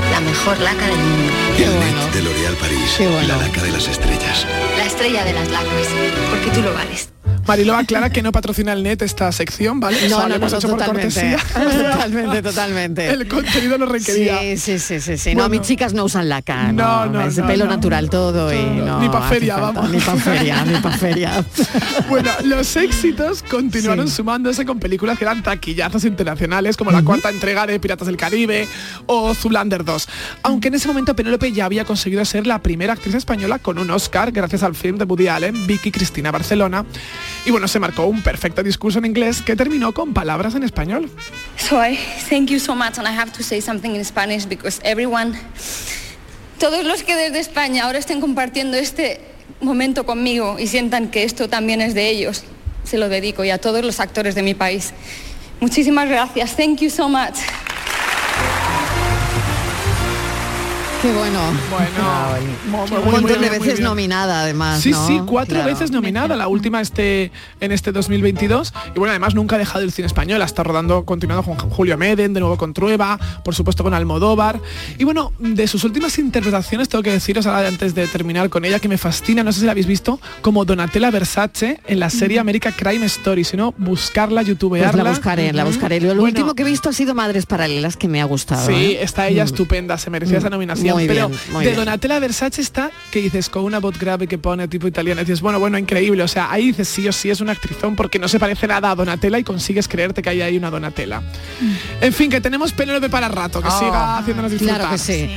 [0.10, 1.34] la mejor laca del mundo.
[1.58, 3.28] El net de L'Oréal París.
[3.28, 4.48] La laca de las estrellas.
[4.78, 5.88] La estrella de las lacas,
[6.32, 7.10] porque tú lo vales.
[7.50, 10.08] Mariló aclara que no patrocina el net esta sección, ¿vale?
[10.10, 11.38] No, no, totalmente.
[11.90, 13.10] Totalmente, totalmente.
[13.10, 14.40] El contenido lo requería.
[14.40, 15.18] Sí, sí, sí, sí.
[15.18, 15.36] sí.
[15.36, 16.72] No, mis chicas no usan laca.
[16.72, 19.00] No, No, no, Es pelo natural todo y no.
[19.00, 19.92] Ni pa' hace feria, falta, vamos.
[19.92, 21.44] Ni pa' feria, ni pa' feria.
[22.10, 24.16] Bueno, los éxitos continuaron Sí.
[24.18, 28.68] sumándose con películas que eran taquillazos internacionales, como la cuarta entrega de Piratas del Caribe
[29.06, 30.08] o Zulander 2.
[30.44, 33.90] Aunque en ese momento Penélope ya había conseguido ser la primera actriz española con un
[33.92, 36.86] Oscar gracias al film de Woody Allen, Vicky Cristina Barcelona.
[37.46, 41.10] Y bueno, se marcó un perfecto discurso en inglés que terminó con palabras en español.
[41.58, 41.98] So I
[42.30, 45.38] thank you so much and I have to say something in Spanish because everyone,
[46.60, 49.22] todos los que desde España ahora estén compartiendo este
[49.62, 52.44] momento conmigo y sientan que esto también es de ellos,
[52.84, 54.94] se lo dedico y a todos los actores de mi país.
[55.60, 56.56] Muchísimas gracias.
[56.56, 57.36] Thank you so much.
[61.02, 61.40] Qué bueno.
[61.72, 64.82] Bueno, Un montón de veces nominada además.
[64.82, 65.08] Sí, ¿no?
[65.08, 65.70] sí, cuatro Claro.
[65.72, 67.32] veces nominada, la última este
[67.62, 71.44] en este 2022 y bueno, además nunca ha dejado el cine español, está rodando, continuando
[71.44, 74.60] con Julio Meden, de nuevo con Trueba, por supuesto con Almodóvar
[74.98, 78.80] y bueno, de sus últimas interpretaciones tengo que deciros ahora antes de terminar con ella
[78.80, 82.40] que me fascina, no sé si la habéis visto, como Donatella Versace en la serie
[82.40, 84.92] America Crime Story, sino buscarla, youtubearla.
[84.92, 86.02] Pues la buscaré, la buscaré.
[86.02, 88.68] Lo, último que he visto ha sido Madres Paralelas, que me ha gustado.
[88.68, 89.00] Sí, ¿eh?
[89.04, 89.48] está ella Mm.
[89.48, 90.89] estupenda, se merecía Mm, esa nominación.
[90.94, 91.80] Muy pero bien, muy de bien.
[91.86, 95.42] Donatella Versace está, que dices, con una voz grave que pone tipo italiana, y dices,
[95.42, 96.24] bueno, bueno, increíble.
[96.24, 98.92] O sea, ahí dices sí o sí es una actrizón porque no se parece nada
[98.92, 101.22] a Donatella y consigues creerte que hay ahí una Donatella.
[102.02, 104.78] En fin, que tenemos Penélope para rato, que Oh, siga haciéndonos disfrutar.
[104.80, 105.30] Claro que sí.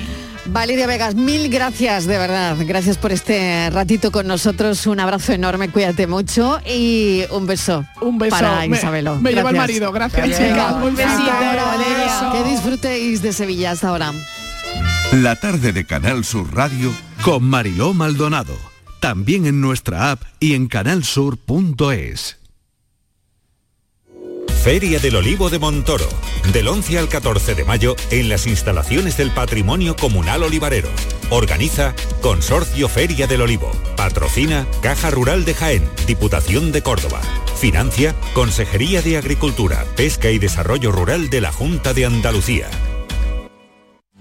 [0.44, 2.56] Valeria Vegas, mil gracias, de verdad.
[2.66, 4.88] Gracias por este ratito con nosotros.
[4.88, 7.84] Un abrazo enorme, cuídate mucho y un beso.
[8.00, 8.30] Un beso.
[8.36, 9.16] para Me- Isabelo.
[9.20, 9.92] me lleva el marido.
[9.92, 10.74] Gracias, chicas.
[10.82, 11.30] Un besito.
[11.30, 12.32] Valeria.
[12.32, 14.12] Que disfrutéis de Sevilla hasta ahora.
[15.12, 16.90] La tarde de Canal Sur Radio
[17.22, 18.56] con Mariló Maldonado.
[18.98, 22.38] También en nuestra app y en canalsur.es.
[24.64, 26.08] Feria del Olivo de Montoro,
[26.54, 30.88] del 11 al 14 de mayo en las instalaciones del Patrimonio Comunal Olivarero.
[31.28, 33.70] Organiza Consorcio Feria del Olivo.
[33.98, 37.20] Patrocina Caja Rural de Jaén, Diputación de Córdoba.
[37.58, 42.70] Financia Consejería de Agricultura, Pesca y Desarrollo Rural de la Junta de Andalucía.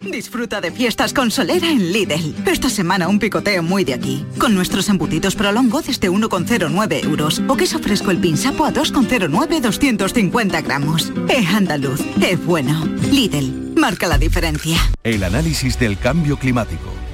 [0.00, 2.32] Disfruta de fiestas con Solera en Lidl.
[2.46, 4.24] Esta semana un picoteo muy de aquí.
[4.38, 7.42] Con nuestros embutidos prolongo desde 1,09 euros.
[7.48, 11.12] O queso fresco el pinsapo a 2,09 250 gramos.
[11.28, 12.84] Es andaluz, es bueno.
[13.10, 14.78] Lidl, marca la diferencia.
[15.02, 16.92] El análisis del cambio climático,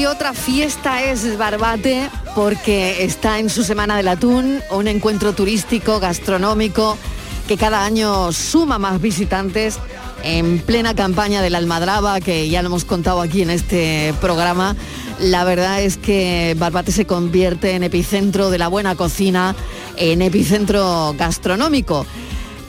[0.00, 6.00] y otra fiesta es Barbate porque está en su Semana del Atún, un encuentro turístico,
[6.00, 6.96] gastronómico,
[7.46, 9.78] que cada año suma más visitantes
[10.22, 14.74] en plena campaña de la Almadraba, que ya lo hemos contado aquí en este programa.
[15.18, 19.54] La verdad es que Barbate se convierte en epicentro de la buena cocina,
[19.96, 22.06] en epicentro gastronómico.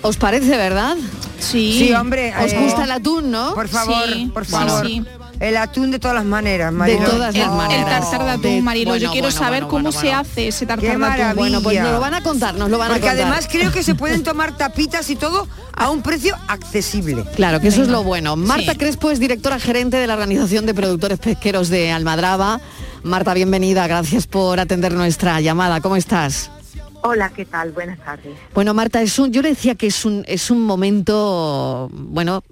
[0.01, 0.97] ¿Os parece, verdad?
[1.39, 1.77] Sí.
[1.79, 2.33] Sí, hombre.
[2.43, 3.53] ¿Os eh, gusta el atún, no?
[3.53, 4.85] Por favor, Sí, por sí, favor.
[4.85, 5.03] sí.
[5.41, 7.03] El atún de todas las maneras, Mariló.
[7.09, 7.83] todas las El- maneras.
[7.83, 8.91] El tartar de atún, De- Marilo.
[8.91, 11.01] bueno, Yo quiero bueno, saber bueno, cómo se hace ese tartar Qué de atún.
[11.01, 11.33] maravilla.
[11.33, 13.09] Bueno, pues nos lo van a contar, nos lo van a contar.
[13.15, 17.25] además creo que se pueden tomar tapitas y todo a un precio accesible.
[17.35, 18.35] Claro, que eso es lo bueno.
[18.35, 22.61] Marta Crespo es directora gerente de la Organización de Productores Pesqueros de Almadraba.
[23.01, 25.81] Marta, bienvenida, gracias por atender nuestra llamada.
[25.81, 26.51] ¿Cómo estás?
[27.03, 27.71] Hola, ¿qué tal?
[27.71, 28.37] Buenas tardes.
[28.53, 32.43] Bueno, Marta, es un, yo le decía que es un, es un momento, bueno,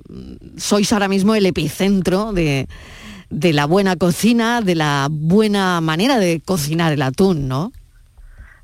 [0.57, 2.67] sois ahora mismo el epicentro de,
[3.29, 7.71] de la buena cocina, de la buena manera de cocinar el atún, ¿no?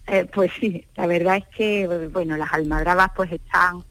[0.07, 3.83] Eh, pues sí, la verdad es que, bueno, las almadrabas pues están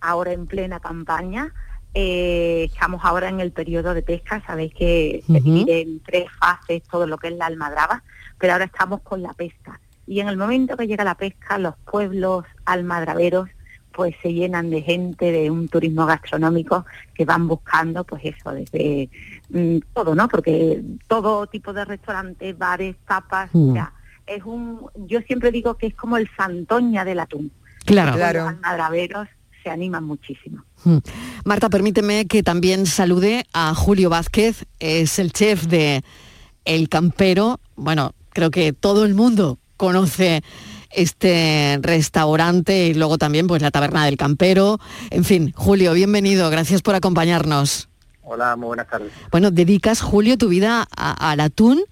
[0.00, 1.52] ahora en plena campaña.
[1.94, 5.42] Eh, estamos ahora en el periodo de pesca, sabéis que se Ujú.
[5.42, 8.02] divide en tres fases todo lo que es la almadraba,
[8.38, 9.80] pero ahora estamos con la pesca.
[10.06, 13.48] Y en el momento que llega la pesca, los pueblos almadraveros
[13.92, 16.84] pues se llenan de gente, de un turismo gastronómico
[17.14, 19.08] que van buscando pues eso, desde
[19.48, 20.28] mm, todo, ¿no?
[20.28, 23.70] Porque todo tipo de restaurantes, bares, tapas, Mm.
[23.70, 23.92] o sea,
[24.26, 27.50] es un, yo siempre digo que es como el Santoña del atún.
[27.86, 28.08] Claro.
[28.10, 28.48] Los Claro.
[28.48, 29.28] almadraveros
[29.62, 30.62] se animan muchísimo.
[30.84, 30.98] Mm.
[31.46, 36.04] Marta, permíteme que también salude a Julio Vázquez, es el chef de
[36.66, 37.60] El Campero.
[37.76, 40.42] Bueno, creo que todo el mundo conoce
[40.90, 44.78] este restaurante y luego también pues la taberna del Campero.
[45.10, 47.88] En fin, Julio, bienvenido, gracias por acompañarnos.
[48.22, 49.12] Hola, muy buenas tardes.
[49.30, 51.82] Bueno, dedicas, Julio, tu vida a- al atún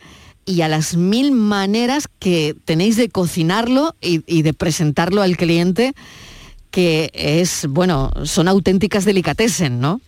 [0.47, 5.93] y a las mil maneras que tenéis de cocinarlo y, y de presentarlo al cliente,
[6.71, 10.01] que es, bueno, son auténticas delicatessen, ¿no?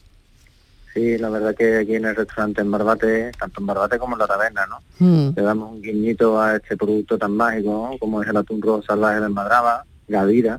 [0.97, 4.20] Sí, la verdad que aquí en el restaurante en Barbate, tanto en Barbate como en
[4.20, 4.80] la taberna, ¿no?
[4.99, 5.34] Mm.
[5.36, 7.99] Le damos un guiñito a este producto tan mágico, ¿no?
[7.99, 10.59] como es el atún rojo salvaje de Almadraba, Gavira.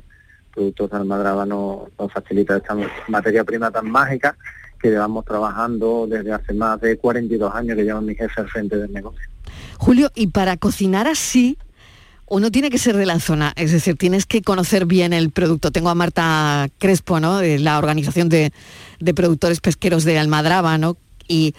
[0.54, 2.76] Productos de Almadraba nos, nos facilita esta
[3.08, 4.36] materia prima tan mágica
[4.80, 8.76] que llevamos trabajando desde hace más de 42 años que lleva mi jefe al frente
[8.76, 9.28] del negocio.
[9.76, 11.58] Julio, y para cocinar así,
[12.30, 15.70] uno tiene que ser de la zona, es decir, tienes que conocer bien el producto.
[15.70, 17.38] Tengo a Marta Crespo, ¿no?
[17.38, 18.52] De la Organización de,
[19.00, 20.96] de Productores Pesqueros de Almadraba, ¿no?
[21.26, 21.54] Y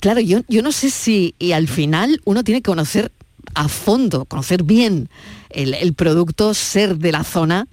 [0.00, 3.12] claro, yo, yo no sé si y al final uno tiene que conocer
[3.54, 5.08] a fondo, conocer bien
[5.50, 7.66] el, el producto, ser de la zona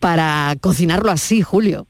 [0.00, 1.86] para cocinarlo así, Julio.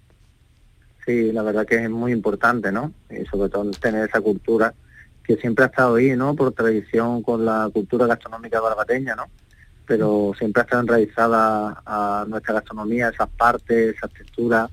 [1.07, 2.93] Sí, la verdad que es muy importante, ¿no?
[3.11, 4.75] Y sobre todo tener esa cultura
[5.25, 6.35] que siempre ha estado ahí, ¿no?
[6.35, 9.27] Por tradición con la cultura gastronómica barbateña, ¿no?
[9.93, 14.71] Pero siempre ha estado enraizada a nuestra gastronomía, esas partes, esas texturas,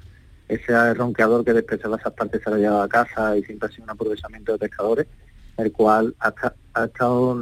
[0.47, 3.83] ese ronqueador que despreciaba esas partes se lo llevaba a casa y siempre ha sido
[3.83, 5.07] un aprovechamiento de pescadores,
[5.57, 7.37] el cual ha, esta- ha estado,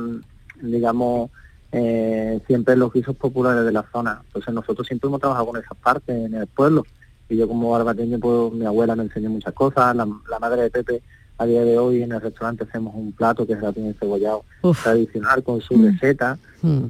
[0.59, 1.29] digamos,
[1.71, 4.21] eh, siempre en los guisos populares de la zona.
[4.25, 6.83] Entonces nosotros siempre hemos trabajado con esas partes en el pueblo.
[7.29, 9.95] Y yo como barbateño, pues mi abuela me enseñó muchas cosas.
[9.95, 11.03] La madre de Pepe,
[11.37, 14.43] a día de hoy en el restaurante hacemos un plato que es el atún encebollado
[14.83, 16.37] tradicional con su receta.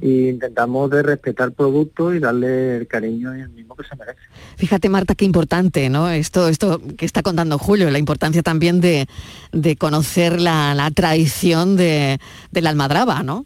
[0.00, 3.94] Y intentamos de respetar el producto y darle el cariño y el mismo que se
[3.96, 4.18] merece.
[4.56, 6.08] Fíjate, Marta, qué importante, ¿no?
[6.08, 9.06] Esto, esto que está contando Julio, la importancia también de,
[9.52, 12.18] de conocer la, la tradición de,
[12.50, 13.44] de la almadraba, ¿no?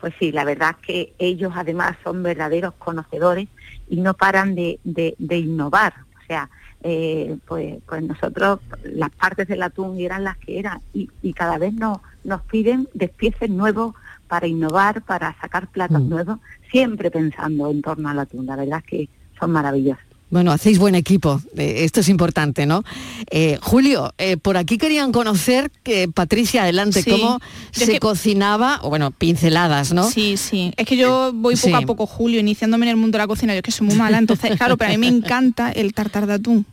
[0.00, 3.48] Pues sí, la verdad es que ellos además son verdaderos conocedores
[3.90, 5.92] y no paran de, de- de innovar.
[6.18, 6.48] O sea,
[6.82, 11.58] eh, pues, pues nosotros las partes del atún eran las que eran y, y cada
[11.58, 13.94] vez nos, nos piden despieces nuevos
[14.28, 16.38] para innovar, para sacar platos nuevos,
[16.70, 18.46] siempre pensando en torno al atún.
[18.46, 19.08] La verdad es que
[19.38, 20.09] son maravillosos.
[20.30, 22.84] Bueno, hacéis buen equipo, eh, esto es importante, ¿no?
[23.30, 27.10] Eh, Julio, eh, por aquí querían conocer que Patricia, adelante, Sí.
[27.10, 27.40] cómo
[27.72, 30.08] Yo se que- cocinaba, o bueno, pinceladas, ¿no?
[30.08, 30.72] Sí, sí.
[30.76, 31.74] Es que yo voy poco Sí.
[31.74, 33.54] a poco, Julio, iniciándome en el mundo de la cocina.
[33.54, 36.26] Yo es que soy muy mala, entonces, claro, pero a mí me encanta el tartar
[36.28, 36.64] de atún.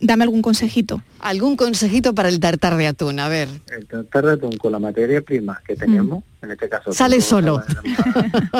[0.00, 1.02] Dame- algún consejito.
[1.18, 3.18] ¿Algún consejito para el tartar de atún?
[3.18, 3.48] A ver.
[3.76, 6.92] El tartar de atún con la materia prima que tenemos, en este caso...
[6.92, 7.60] Sale solo.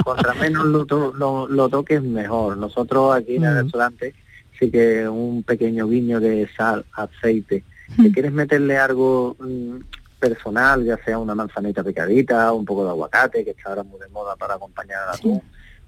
[0.05, 2.57] Contra menos lo, to- lo, lo toques mejor.
[2.57, 4.13] Nosotros aquí en el restaurante
[4.59, 7.65] sí que un pequeño guiño de sal, aceite.
[7.97, 9.77] Si quieres meterle algo mm,
[10.19, 14.09] personal, ya sea una manzanita picadita, un poco de aguacate, que está ahora muy de
[14.09, 15.43] moda para acompañar al atún.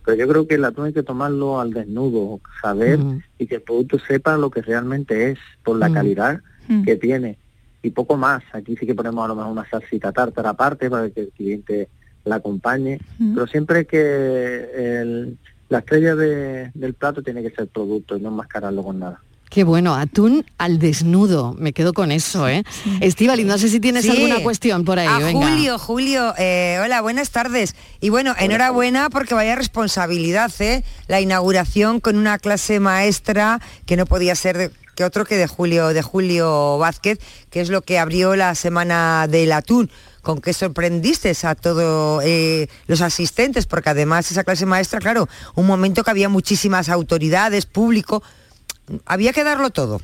[0.04, 2.98] Pero yo creo que el atún hay que tomarlo al desnudo, saber
[3.38, 5.94] y que el producto sepa lo que realmente es, por la Mm.
[5.94, 6.40] calidad
[6.84, 7.38] que tiene.
[7.82, 8.42] Y poco más.
[8.52, 11.88] Aquí sí que ponemos a lo mejor una salsita tártara aparte para que el cliente
[12.24, 13.00] la acompañe.
[13.34, 15.38] Pero siempre que el-
[15.68, 19.20] la estrella de- del plato tiene que ser producto y no enmascararlo con nada.
[19.48, 22.64] Qué bueno, atún al desnudo, me quedo con eso, ¿eh?
[23.00, 24.10] Estivali, no sé si tienes Sí.
[24.10, 25.48] alguna cuestión por ahí, A venga.
[25.48, 27.76] Julio, Julio, eh, hola, buenas tardes.
[28.00, 30.82] Y bueno, enhorabuena porque vaya responsabilidad, ¿eh?
[31.06, 35.46] La inauguración con una clase maestra que no podía ser de- que otro que de
[35.46, 37.18] Julio, de Julio Vázquez,
[37.50, 39.90] que es lo que abrió la semana del atún.
[40.26, 42.24] ¿Con qué sorprendiste a todos
[42.88, 43.64] los asistentes?
[43.64, 48.24] Porque además esa clase maestra, claro, un momento que había muchísimas autoridades, público,
[49.04, 50.00] había que darlo todo.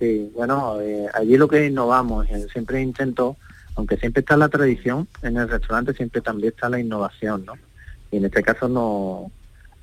[0.00, 3.36] Sí, bueno, eh, allí lo que innovamos, eh, siempre intento,
[3.76, 7.52] aunque siempre está la tradición, en el restaurante siempre también está la innovación, ¿no?
[8.10, 9.30] Y en este caso no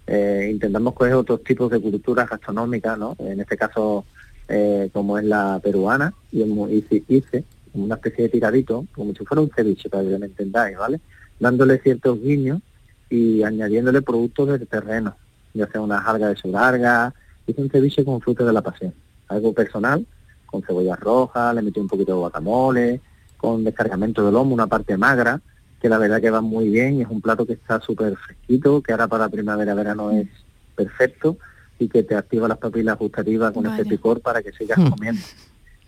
[0.05, 3.15] eh, intentamos coger otros tipos de culturas gastronómicas, ¿no?
[3.19, 4.03] En este caso,
[4.49, 7.45] eh, como es la peruana, y hemos- hice,
[7.83, 10.99] una especie de tiradito, como si fuera un ceviche, para que me entendáis, ¿vale?
[11.39, 12.61] Dándole ciertos guiños
[13.09, 15.15] y añadiéndole productos del terreno,
[15.53, 17.13] ya sea unas algas de surarga,
[17.45, 18.93] hice un ceviche con frutos de la pasión,
[19.27, 20.05] algo personal,
[20.45, 23.01] con cebollas rojas, le metí un poquito de guacamole,
[23.37, 25.41] con descargamento de lomo, una parte magra,
[25.79, 28.81] que la verdad que va muy bien y es un plato que está súper fresquito,
[28.81, 30.27] que ahora para primavera-verano es
[30.75, 31.37] perfecto
[31.79, 34.89] y que te activa las papilas gustativas con ese picor para que sigas Mm.
[34.89, 35.21] comiendo.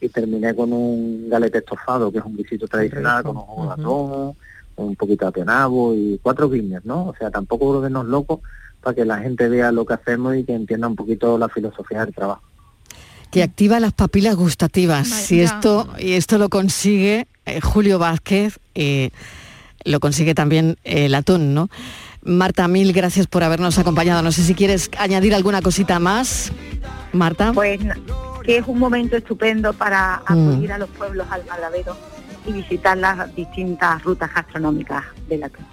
[0.02, 3.74] Y terminé con un galete estofado, que es un guisito tradicional, con un jugo de
[3.74, 4.36] atún,
[4.76, 7.08] un poquito de apenabo y cuatro guiñas, ¿no?
[7.08, 8.40] O sea, tampoco volvernos locos
[8.82, 12.06] para que la gente vea lo que hacemos y que entienda un poquito la filosofía
[12.06, 12.42] del trabajo.
[13.32, 15.08] que activa las papilas gustativas.
[15.08, 15.44] Si ya.
[15.44, 19.12] esto y esto lo consigue eh, Julio Vázquez, eh,
[19.84, 21.70] lo consigue también eh, el atún, ¿no?
[22.24, 24.22] Marta, mil gracias por habernos acompañado.
[24.22, 26.52] No sé si quieres añadir alguna cosita más,
[27.14, 27.54] Marta.
[27.54, 27.80] Pues
[28.44, 30.32] que es un momento estupendo para Mm.
[30.52, 31.98] acudir a los pueblos almadraveros
[32.46, 35.66] y visitar las distintas rutas gastronómicas del atún.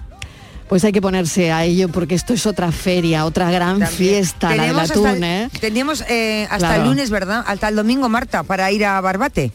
[0.68, 4.54] Pues hay que ponerse a ello porque esto es otra feria, otra gran fiesta, la
[4.54, 5.48] del Tenemos atún, hasta, ¿eh?
[5.60, 6.82] teníamos, eh, hasta Claro.
[6.82, 7.44] el lunes, ¿verdad?
[7.46, 9.52] Hasta el domingo, Marta, para ir a Barbate.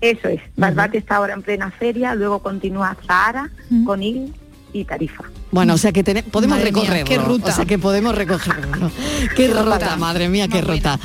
[0.00, 0.40] Eso es.
[0.56, 3.50] Barbate está ahora en plena feria, luego continúa Zahara,
[3.84, 4.32] Conil
[4.72, 5.24] y Tarifa.
[5.50, 7.08] Bueno, o sea que tene- podemos Madre mía, recorrerlo.
[7.08, 7.48] qué ruta.
[7.50, 8.90] O sea que podemos recorrerlo.
[9.36, 10.98] qué ruta, madre mía, qué ruta.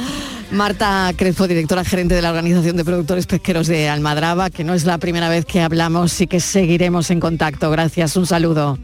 [0.51, 4.85] Marta Crespo, directora gerente de la Organización de Productores Pesqueros de Almadraba, que no es
[4.85, 7.69] la primera vez que hablamos y que seguiremos en contacto.
[7.69, 8.77] Gracias, un saludo.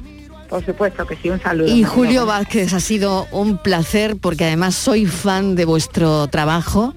[0.49, 1.67] Por supuesto que sí, un saludo.
[1.67, 1.83] Y.
[1.83, 6.93] Julio Vázquez, ha sido un placer porque además soy fan de vuestro trabajo.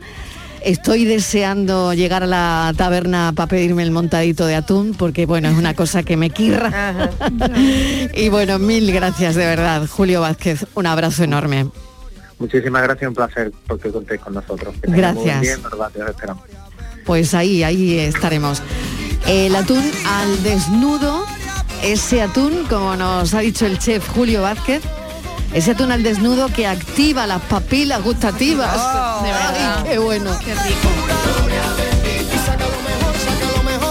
[0.62, 5.56] Estoy deseando llegar a la taberna para pedirme el montadito de atún, porque bueno, es
[5.56, 7.10] una cosa que me quirra.
[8.14, 10.66] y bueno, mil gracias de verdad, Julio Vázquez.
[10.74, 11.68] Un abrazo enorme.
[12.38, 14.74] Muchísimas gracias, un placer porque contéis con nosotros.
[14.82, 15.58] Que muy Gracias.
[15.72, 16.44] os esperamos.
[17.04, 18.62] Pues ahí, ahí estaremos.
[19.26, 21.24] El atún al desnudo,
[21.82, 24.82] ese atún, como nos ha dicho el chef Julio Vázquez,
[25.54, 28.72] ese atún al desnudo que activa las papilas gustativas.
[29.22, 29.76] de verdad.
[29.78, 30.30] Ay, qué bueno.
[30.44, 30.88] Qué rico.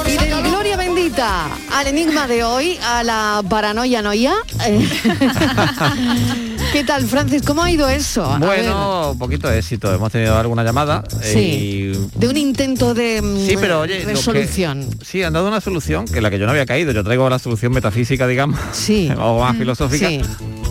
[0.07, 4.33] Y del Gloria Bendita al enigma de hoy, a la paranoia noia.
[6.75, 7.41] ¿Qué tal, Francis?
[7.41, 8.35] ¿Cómo ha ido eso?
[8.37, 9.93] Bueno, un poquito de éxito.
[9.93, 11.05] Hemos tenido alguna llamada.
[11.21, 11.39] Sí.
[11.39, 14.85] y- de un intento de mm, Sí, pero oye, lo que- resolución.
[15.01, 16.91] sí, han dado una solución que la que yo no había caído.
[16.91, 19.09] Yo traigo la solución metafísica, digamos, Sí.
[19.17, 20.09] o más Mm, filosófica.
[20.09, 20.19] sí.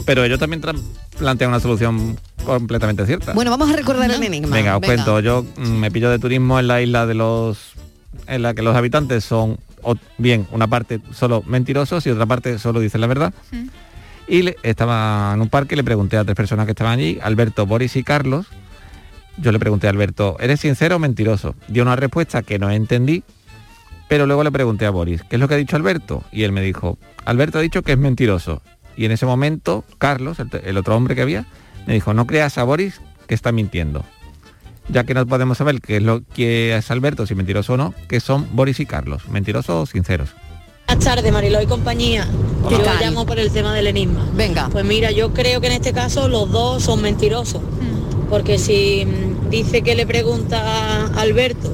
[0.04, 0.60] Pero ellos también
[1.18, 3.32] plantean una solución completamente cierta.
[3.32, 4.54] Bueno, vamos a recordar el enigma.
[4.54, 5.20] Venga, os cuento.
[5.20, 7.56] Yo mm, me pillo de turismo en la isla de los
[8.26, 12.58] en la que los habitantes son o bien una parte solo mentirosos y otra parte
[12.58, 13.32] solo dicen la verdad.
[14.26, 17.18] Y le- estaba en un parque y le pregunté a tres personas que estaban allí,
[17.22, 18.46] Alberto, Boris y Carlos.
[19.36, 21.54] Yo le pregunté a Alberto, ¿eres sincero o mentiroso?
[21.68, 23.24] Dio una respuesta que no entendí,
[24.08, 26.22] pero luego le pregunté a Boris, ¿qué es lo que ha dicho Alberto?
[26.30, 28.62] Y él me dijo, Alberto ha dicho que es mentiroso.
[28.96, 31.46] Y en ese momento, Carlos, el, el otro hombre que había,
[31.86, 34.04] me dijo, no creas a Boris que está mintiendo.
[34.88, 37.92] Ya que no podemos saber qué es lo que es Alberto, si mentiroso o no,
[38.08, 40.34] que son Boris y Carlos, mentirosos o sinceros.
[40.94, 42.24] Buenas tardes, Mariló y compañía.
[42.62, 42.78] Hola.
[42.78, 44.28] Yo llamo por el tema del enigma.
[44.32, 44.68] Venga.
[44.70, 47.60] Pues mira, yo creo que en este caso los dos son mentirosos.
[48.30, 51.68] Porque si mm, dice que le pregunta a Alberto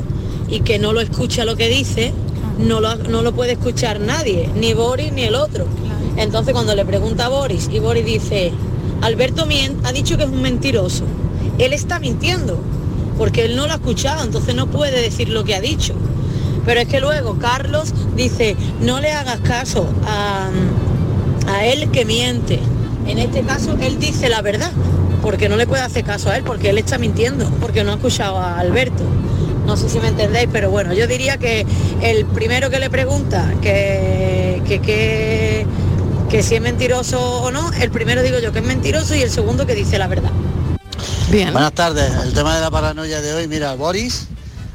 [0.48, 2.14] y que no lo escucha lo que dice,
[2.58, 5.66] no lo, no lo puede escuchar nadie, ni Boris ni el otro.
[6.16, 8.52] Entonces cuando le pregunta a Boris y Boris dice,
[9.02, 9.46] Alberto
[9.84, 11.04] ha dicho que es un mentiroso,
[11.58, 12.58] él está mintiendo,
[13.18, 15.92] porque él no lo ha escuchado, entonces no puede decir lo que ha dicho.
[16.64, 20.48] Pero es que luego Carlos dice, no le hagas caso a,
[21.48, 22.61] a él que miente.
[23.06, 24.70] En este caso él dice la verdad,
[25.22, 27.94] porque no le puede hacer caso a él, porque él está mintiendo, porque no ha
[27.94, 29.02] escuchado a Alberto.
[29.66, 31.66] No sé si me entendéis, pero bueno, yo diría que
[32.02, 35.66] el primero que le pregunta que, que, que,
[36.28, 39.30] que si es mentiroso o no, el primero digo yo que es mentiroso y el
[39.30, 40.30] segundo que dice la verdad.
[41.30, 41.52] Bien.
[41.52, 42.12] Buenas tardes.
[42.24, 44.26] El tema de la paranoia de hoy, mira, Boris,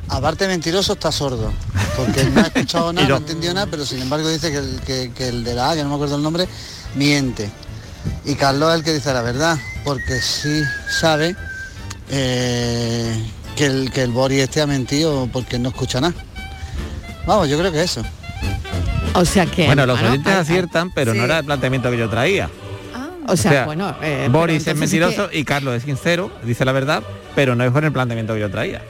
[0.09, 1.53] aparte mentiroso, está sordo.
[1.95, 4.81] Porque no ha escuchado nada, no ha entendido nada, pero sin embargo dice que el,
[4.85, 6.47] que, que el de la A, que no me acuerdo el nombre,
[6.95, 7.49] miente.
[8.23, 10.61] Y Carlos es el que dice la verdad, porque sí
[10.99, 11.35] sabe
[12.09, 16.13] eh, que, el, que el Boris este ha mentido porque no escucha nada.
[17.25, 18.03] Vamos, yo creo que eso.
[19.13, 19.65] O sea que...
[19.65, 22.49] Bueno, los bueno, oyentes aciertan, pero no era el planteamiento que yo traía.
[23.27, 27.01] O sea, bueno, eh, Boris es mentiroso y Carlos es sincero, dice la verdad,
[27.33, 28.83] pero no es con el planteamiento que yo traía.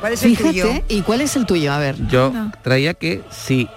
[0.00, 1.72] ¿Cuál Fíjate, ¿y cuál es el tuyo?
[1.72, 1.96] A ver.
[2.08, 2.32] Yo
[2.62, 3.68] traía que si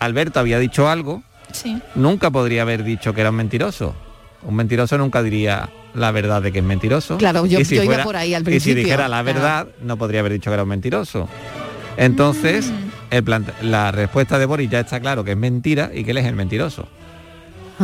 [0.00, 1.78] Alberto había dicho algo, Sí.
[1.94, 3.94] nunca podría haber dicho que era un mentiroso.
[4.42, 7.18] Un mentiroso nunca diría la verdad de que es mentiroso.
[7.18, 9.24] Claro, yo- Y si yo iba por ahí al Y principio, si dijera la claro.
[9.38, 11.28] verdad, no podría haber dicho que era un mentiroso.
[11.96, 13.14] Entonces, Mm.
[13.14, 16.26] el la respuesta de Boris ya está claro que es mentira y que él es
[16.26, 16.88] el mentiroso.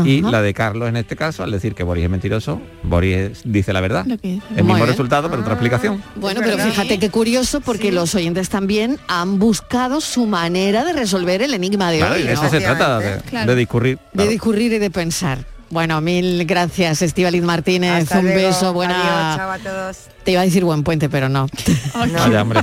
[0.05, 3.73] Y la de Carlos en este caso, al decir que Boris es mentiroso, Boris dice
[3.73, 4.05] la verdad.
[4.05, 4.41] Dice.
[4.51, 4.87] El mismo bien.
[4.87, 6.03] resultado, pero otra explicación.
[6.17, 11.43] Bueno, pero fíjate qué curioso porque los oyentes también han buscado su manera de resolver
[11.43, 12.23] el enigma de Claro, hoy.
[12.23, 12.51] de eso ¿no?
[12.51, 13.51] se trata, de, Claro.
[13.51, 13.99] de discurrir.
[14.13, 15.39] De discurrir y de pensar.
[15.71, 18.05] Bueno, mil gracias, Estivaliz Martínez.
[18.05, 18.49] Hasta un luego.
[18.49, 19.35] beso, buena.
[19.35, 19.99] Adiós, chao a todos.
[20.25, 21.47] Te iba a decir buen puente, pero no.
[21.95, 22.61] Vaya, hombre.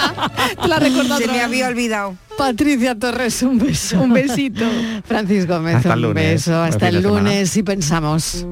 [0.66, 2.16] la recordado Se me había olvidado.
[2.36, 4.00] Patricia Torres, un beso.
[4.00, 4.64] Un besito.
[5.04, 6.32] Francis Gómez, Hasta el un lunes.
[6.46, 6.62] beso.
[6.62, 8.44] Hasta el lunes y pensamos.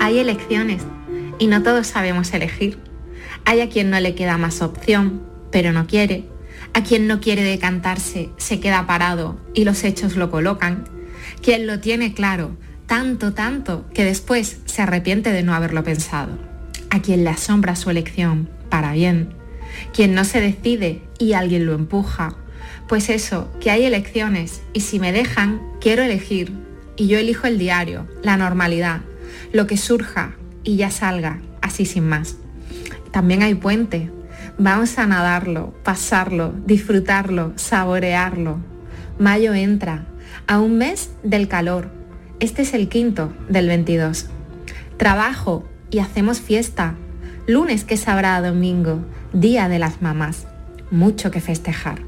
[0.00, 0.82] Hay elecciones
[1.38, 2.78] y no todos sabemos elegir.
[3.44, 6.24] Hay a quien no le queda más opción, pero no quiere.
[6.74, 10.84] A quien no quiere decantarse, se queda parado y los hechos lo colocan.
[11.40, 12.56] Quien lo tiene claro,
[12.86, 16.36] tanto, tanto, que después se arrepiente de no haberlo pensado.
[16.90, 19.34] A quien le asombra su elección, para bien.
[19.92, 22.36] Quien no se decide y alguien lo empuja.
[22.88, 26.52] Pues eso, que hay elecciones y si me dejan, quiero elegir.
[26.96, 29.02] Y yo elijo el diario, la normalidad,
[29.52, 32.36] lo que surja y ya salga, así sin más.
[33.12, 34.10] También hay puente.
[34.58, 38.58] Vamos a nadarlo, pasarlo, disfrutarlo, saborearlo.
[39.18, 40.06] Mayo entra,
[40.46, 41.90] a un mes del calor.
[42.38, 44.26] Este es el quinto del 22.
[44.96, 46.94] Trabajo y hacemos fiesta.
[47.48, 50.46] Lunes que sabrá domingo, día de las mamás.
[50.92, 51.98] Mucho que festejar.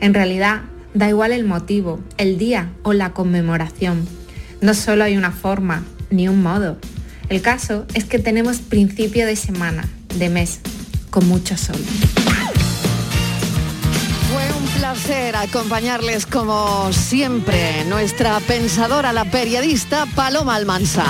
[0.00, 4.06] En realidad, da igual el motivo, el día o la conmemoración.
[4.60, 6.76] No solo hay una forma ni un modo.
[7.30, 9.88] El caso es que tenemos principio de semana,
[10.18, 10.60] de mes,
[11.16, 11.82] con mucho sol.
[14.30, 21.06] Fue un placer acompañarles como siempre, nuestra pensadora, la periodista Paloma Almansa.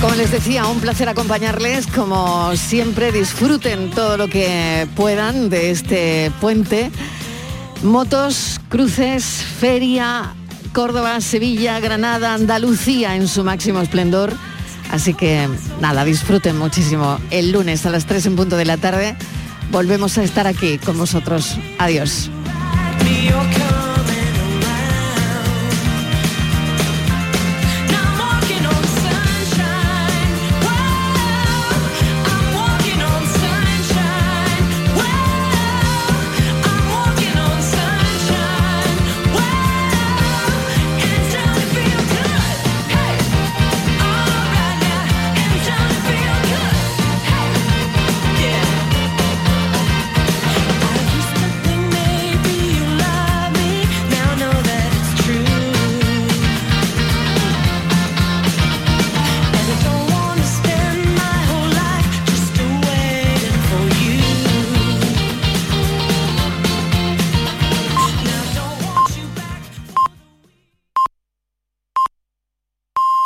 [0.00, 6.32] Como les decía, un placer acompañarles, como siempre disfruten todo lo que puedan de este
[6.40, 6.90] puente.
[7.82, 10.34] Motos, cruces, feria,
[10.76, 14.34] Córdoba, Sevilla, Granada, Andalucía en su máximo esplendor.
[14.90, 15.48] Así que
[15.80, 17.18] nada, disfruten muchísimo.
[17.30, 19.16] El lunes a las 3 en punto de la tarde
[19.70, 21.56] volvemos a estar aquí con vosotros.
[21.78, 22.30] Adiós.